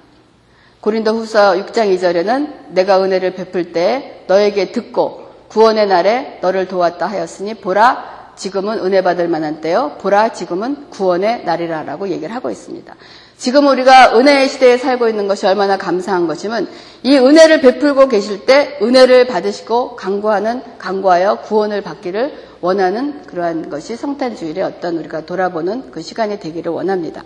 고린도 0.82 1.14
후서 1.14 1.54
6장 1.54 1.96
2절에는 1.96 2.72
내가 2.72 3.02
은혜를 3.02 3.36
베풀 3.36 3.72
때 3.72 4.26
너에게 4.28 4.74
듣고 4.74 5.30
구원의 5.48 5.88
날에 5.88 6.40
너를 6.42 6.68
도왔다 6.68 7.08
하였으니 7.08 7.54
보라 7.54 8.34
지금은 8.36 8.80
은혜 8.80 9.04
받을 9.04 9.30
만한 9.30 9.62
때요 9.62 9.96
보라 10.02 10.34
지금은 10.34 10.90
구원의 10.90 11.46
날이라라고 11.46 12.10
얘기를 12.10 12.36
하고 12.36 12.50
있습니다. 12.50 12.94
지금 13.42 13.66
우리가 13.66 14.20
은혜의 14.20 14.50
시대에 14.50 14.78
살고 14.78 15.08
있는 15.10 15.28
것이 15.28 15.48
얼마나 15.48 15.76
감사한 15.76 16.28
것이면 16.28 16.70
이 17.02 17.18
은혜를 17.18 17.62
베풀고 17.62 18.08
계실 18.08 18.46
때 18.46 18.78
은혜를 18.84 19.26
받으시고 19.26 19.96
강구하는 19.96 20.62
강구하여 20.78 21.40
구원을 21.40 21.82
받기를 21.82 22.38
원하는 22.62 23.24
그러한 23.26 23.72
것이 23.72 23.96
성탄주일의 23.96 24.64
어떤 24.64 25.00
우리가 25.00 25.26
돌아보는 25.26 25.90
그 25.90 26.04
시간이 26.04 26.40
되기를 26.40 26.72
원합니다. 26.72 27.24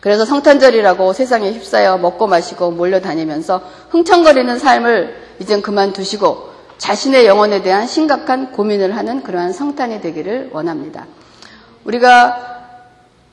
그래서 0.00 0.26
성탄절이라고 0.26 1.14
세상에 1.14 1.50
휩싸여 1.52 1.96
먹고 1.96 2.26
마시고 2.26 2.72
몰려다니면서 2.72 3.62
흥청거리는 3.88 4.58
삶을 4.58 5.16
이젠 5.40 5.62
그만두시고 5.62 6.50
자신의 6.76 7.24
영혼에 7.24 7.62
대한 7.62 7.86
심각한 7.86 8.52
고민을 8.52 8.94
하는 8.94 9.22
그러한 9.22 9.54
성탄이 9.54 10.02
되기를 10.02 10.50
원합니다. 10.52 11.06
우리가 11.84 12.54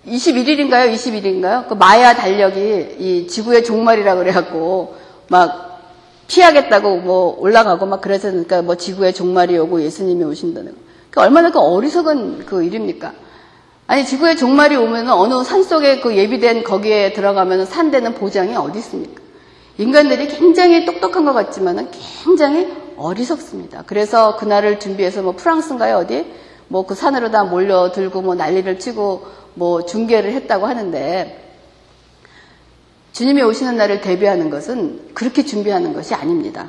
21일인가요? 0.07 0.93
20일인가요? 0.93 1.67
그 1.67 1.75
마야 1.75 2.15
달력이 2.15 2.95
이 2.99 3.27
지구의 3.27 3.63
종말이라 3.63 4.15
그래갖고 4.15 4.95
막 5.27 5.79
피하겠다고 6.27 6.97
뭐 6.97 7.37
올라가고 7.39 7.85
막 7.85 8.01
그래서 8.01 8.29
그러니까 8.29 8.61
뭐 8.61 8.75
지구의 8.75 9.13
종말이 9.13 9.57
오고 9.57 9.81
예수님이 9.81 10.23
오신다는 10.23 10.71
거. 10.71 10.77
그 11.11 11.19
얼마나 11.19 11.51
그 11.51 11.59
어리석은 11.59 12.45
그 12.45 12.63
일입니까? 12.63 13.13
아니 13.85 14.05
지구의 14.05 14.37
종말이 14.37 14.75
오면 14.77 15.09
어느 15.09 15.43
산 15.43 15.63
속에 15.63 15.99
그 15.99 16.15
예비된 16.15 16.63
거기에 16.63 17.13
들어가면 17.13 17.65
산 17.65 17.91
되는 17.91 18.13
보장이 18.15 18.55
어디 18.55 18.79
있습니까? 18.79 19.21
인간들이 19.77 20.27
굉장히 20.29 20.85
똑똑한 20.85 21.25
것 21.25 21.33
같지만 21.33 21.89
굉장히 22.23 22.71
어리석습니다. 22.95 23.83
그래서 23.85 24.37
그날을 24.37 24.79
준비해서 24.79 25.21
뭐 25.21 25.33
프랑스인가요 25.35 25.97
어디 25.97 26.25
뭐 26.71 26.85
그 26.87 26.95
산으로 26.95 27.31
다 27.31 27.43
몰려들고 27.43 28.21
뭐 28.21 28.35
난리를 28.35 28.79
치고 28.79 29.25
뭐 29.53 29.85
중계를 29.85 30.31
했다고 30.33 30.65
하는데 30.65 31.37
주님이 33.13 33.41
오시는 33.41 33.75
날을 33.77 34.01
대비하는 34.01 34.49
것은 34.49 35.13
그렇게 35.13 35.45
준비하는 35.45 35.93
것이 35.93 36.13
아닙니다. 36.13 36.67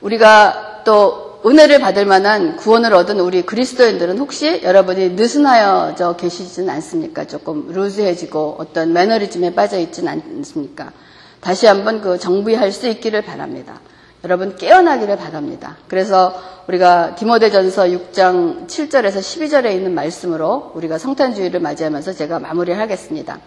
우리가 0.00 0.82
또 0.84 1.40
은혜를 1.46 1.78
받을 1.80 2.04
만한 2.04 2.56
구원을 2.56 2.92
얻은 2.94 3.20
우리 3.20 3.42
그리스도인들은 3.42 4.18
혹시 4.18 4.60
여러분이 4.62 5.10
느슨하여져 5.10 6.16
계시지는 6.16 6.68
않습니까? 6.70 7.26
조금 7.26 7.70
루즈해지고 7.72 8.56
어떤 8.58 8.92
매너리즘에 8.92 9.54
빠져 9.54 9.78
있지는 9.78 10.20
않습니까? 10.36 10.92
다시 11.40 11.66
한번 11.66 12.00
그 12.00 12.18
정비할 12.18 12.72
수 12.72 12.88
있기를 12.88 13.22
바랍니다. 13.22 13.80
여러분 14.24 14.56
깨어나기를 14.56 15.16
바랍니다. 15.16 15.76
그래서 15.86 16.34
우리가 16.66 17.14
디모데전서 17.14 17.84
6장 17.84 18.66
7절에서 18.66 19.18
12절에 19.18 19.72
있는 19.72 19.94
말씀으로 19.94 20.72
우리가 20.74 20.98
성탄주의를 20.98 21.60
맞이하면서 21.60 22.12
제가 22.14 22.40
마무리를 22.40 22.78
하겠습니다. 22.78 23.38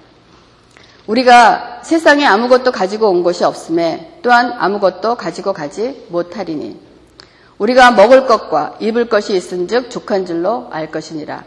우리가 1.07 1.81
세상에 1.83 2.25
아무것도 2.25 2.71
가지고 2.71 3.09
온 3.09 3.23
것이 3.23 3.43
없음에 3.43 4.19
또한 4.21 4.53
아무것도 4.57 5.15
가지고 5.15 5.51
가지 5.51 6.05
못하리니 6.09 6.79
우리가 7.57 7.91
먹을 7.91 8.25
것과 8.25 8.77
입을 8.79 9.09
것이 9.09 9.35
있은즉 9.35 9.91
족한 9.91 10.25
줄로 10.25 10.67
알 10.71 10.89
것이니라. 10.89 11.43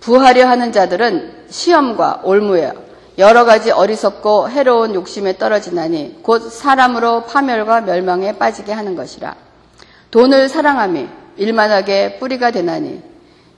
부하려 0.00 0.46
하는 0.46 0.70
자들은 0.70 1.46
시험과 1.50 2.20
올무에 2.24 2.72
여러 3.16 3.44
가지 3.44 3.70
어리석고 3.70 4.50
해로운 4.50 4.94
욕심에 4.94 5.38
떨어지나니 5.38 6.20
곧 6.22 6.50
사람으로 6.50 7.24
파멸과 7.24 7.82
멸망에 7.82 8.38
빠지게 8.38 8.72
하는 8.72 8.96
것이라. 8.96 9.36
돈을 10.10 10.48
사랑함이 10.48 11.08
일만하게 11.36 12.18
뿌리가 12.18 12.50
되나니 12.50 13.02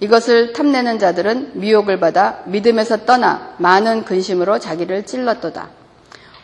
이것을 0.01 0.53
탐내는 0.53 0.99
자들은 0.99 1.53
미혹을 1.55 2.01
받아 2.01 2.41
믿음에서 2.45 3.07
떠나 3.07 3.55
많은 3.57 4.05
근심으로 4.05 4.59
자기를 4.59 5.07
찔렀도다. 5.07 5.69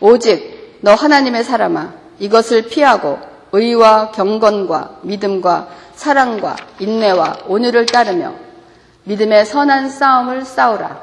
오직 0.01 0.79
너 0.81 0.94
하나님의 0.94 1.44
사람아 1.44 1.92
이것을 2.18 2.62
피하고 2.68 3.18
의와 3.53 4.11
경건과 4.12 5.01
믿음과 5.03 5.68
사랑과 5.94 6.57
인내와 6.79 7.40
온유를 7.46 7.87
따르며 7.87 8.33
믿음의 9.05 9.44
선한 9.44 9.90
싸움을 9.90 10.46
싸우라. 10.46 11.03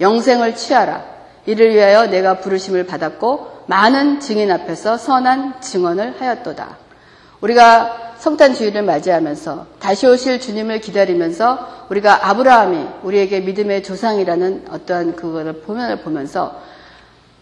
영생을 0.00 0.56
취하라. 0.56 1.11
이를 1.46 1.74
위하여 1.74 2.06
내가 2.06 2.38
부르심을 2.38 2.86
받았고 2.86 3.64
많은 3.66 4.20
증인 4.20 4.50
앞에서 4.50 4.96
선한 4.96 5.60
증언을 5.60 6.20
하였도다. 6.20 6.76
우리가 7.40 8.14
성탄 8.18 8.54
주일을 8.54 8.82
맞이하면서 8.82 9.66
다시 9.80 10.06
오실 10.06 10.38
주님을 10.40 10.80
기다리면서 10.80 11.86
우리가 11.90 12.28
아브라함이 12.28 12.86
우리에게 13.02 13.40
믿음의 13.40 13.82
조상이라는 13.82 14.66
어떠한 14.70 15.16
그거를 15.16 15.62
보면을 15.62 16.02
보면서 16.02 16.60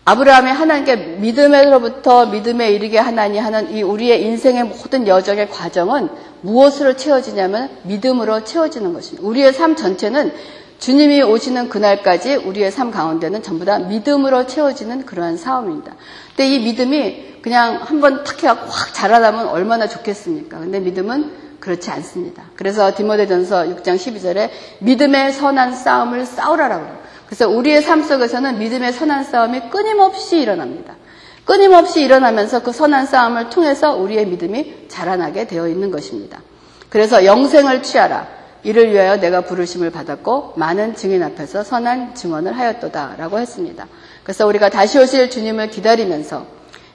아브라함이 0.06 0.50
하나님께 0.50 0.96
믿음으로부터 0.96 2.26
믿음에 2.26 2.70
이르게 2.72 2.98
하나니 2.98 3.38
하는 3.38 3.70
이 3.70 3.82
우리의 3.82 4.22
인생의 4.22 4.64
모든 4.64 5.06
여정의 5.06 5.50
과정은 5.50 6.08
무엇으로 6.40 6.96
채워지냐면 6.96 7.68
믿음으로 7.82 8.44
채워지는 8.44 8.94
것입니다. 8.94 9.28
우리의 9.28 9.52
삶 9.52 9.76
전체는 9.76 10.32
주님이 10.80 11.22
오시는 11.22 11.68
그날까지 11.68 12.36
우리의 12.36 12.72
삶 12.72 12.90
가운데는 12.90 13.42
전부 13.42 13.66
다 13.66 13.78
믿음으로 13.78 14.46
채워지는 14.46 15.04
그러한 15.04 15.36
싸움입니다. 15.36 15.94
근데 16.28 16.48
이 16.48 16.58
믿음이 16.58 17.40
그냥 17.42 17.80
한번 17.82 18.24
탁 18.24 18.42
해갖고 18.42 18.66
확 18.70 18.94
자라나면 18.94 19.48
얼마나 19.48 19.86
좋겠습니까? 19.86 20.58
근데 20.58 20.80
믿음은 20.80 21.58
그렇지 21.60 21.90
않습니다. 21.90 22.44
그래서 22.56 22.94
디모데전서 22.94 23.64
6장 23.64 23.96
12절에 23.96 24.48
믿음의 24.80 25.32
선한 25.34 25.74
싸움을 25.74 26.24
싸우라라고 26.24 26.84
그래요. 26.84 26.98
그래서 27.26 27.48
우리의 27.48 27.82
삶 27.82 28.02
속에서는 28.02 28.58
믿음의 28.58 28.94
선한 28.94 29.24
싸움이 29.24 29.68
끊임없이 29.68 30.40
일어납니다. 30.40 30.96
끊임없이 31.44 32.00
일어나면서 32.00 32.62
그 32.62 32.72
선한 32.72 33.06
싸움을 33.06 33.50
통해서 33.50 33.96
우리의 33.96 34.26
믿음이 34.26 34.86
자라나게 34.88 35.46
되어 35.46 35.68
있는 35.68 35.90
것입니다. 35.90 36.40
그래서 36.88 37.26
영생을 37.26 37.82
취하라. 37.82 38.39
이를 38.62 38.92
위하여 38.92 39.16
내가 39.18 39.42
부르심을 39.42 39.90
받았고 39.90 40.54
많은 40.56 40.94
증인 40.94 41.22
앞에서 41.22 41.64
선한 41.64 42.14
증언을 42.14 42.56
하였도다라고 42.56 43.38
했습니다. 43.38 43.86
그래서 44.22 44.46
우리가 44.46 44.68
다시 44.68 44.98
오실 44.98 45.30
주님을 45.30 45.70
기다리면서 45.70 46.46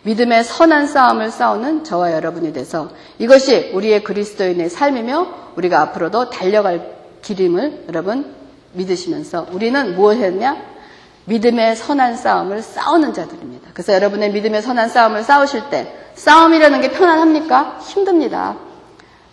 믿음의 0.04 0.44
선한 0.44 0.86
싸움을 0.88 1.32
싸우는 1.32 1.84
저와 1.84 2.14
여러분이 2.14 2.54
돼서 2.54 2.90
이것이 3.18 3.72
우리의 3.74 4.04
그리스도인의 4.04 4.70
삶이며 4.70 5.54
우리가 5.56 5.82
앞으로도 5.82 6.30
달려갈 6.30 6.96
길임을 7.24 7.86
여러분 7.88 8.36
믿으시면서 8.74 9.48
우리는 9.52 9.96
무엇 9.96 10.18
했냐? 10.18 10.76
믿음의 11.26 11.76
선한 11.76 12.18
싸움을 12.18 12.62
싸우는 12.62 13.14
자들입니다. 13.14 13.70
그래서 13.74 13.94
여러분의 13.94 14.32
믿음의 14.32 14.62
선한 14.62 14.90
싸움을 14.90 15.24
싸우실 15.24 15.70
때 15.72 15.92
싸움이라는 16.14 16.82
게 16.82 16.92
편안합니까? 16.92 17.80
힘듭니다. 17.82 18.56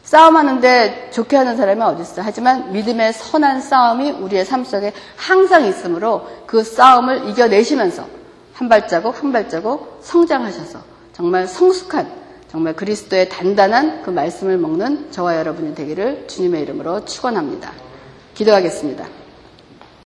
싸움하는데 0.03 1.11
좋게 1.13 1.37
하는 1.37 1.57
사람이 1.57 1.81
어디 1.83 2.03
있어? 2.03 2.23
하지만 2.23 2.73
믿음의 2.73 3.13
선한 3.13 3.61
싸움이 3.61 4.11
우리의 4.11 4.45
삶 4.45 4.65
속에 4.65 4.93
항상 5.17 5.65
있으므로 5.67 6.27
그 6.47 6.65
싸움을 6.65 7.29
이겨내시면서 7.29 8.07
한 8.55 8.69
발자국 8.69 9.23
한 9.23 9.33
발자국 9.33 10.01
성장하셔서 10.03 10.81
정말 11.13 11.47
성숙한 11.47 12.23
정말 12.51 12.75
그리스도의 12.75 13.29
단단한 13.29 14.03
그 14.03 14.11
말씀을 14.11 14.59
먹는 14.59 15.11
저와 15.11 15.37
여러분이 15.39 15.75
되기를 15.75 16.27
주님의 16.29 16.63
이름으로 16.63 17.05
축원합니다. 17.05 17.73
기도하겠습니다. 18.35 19.22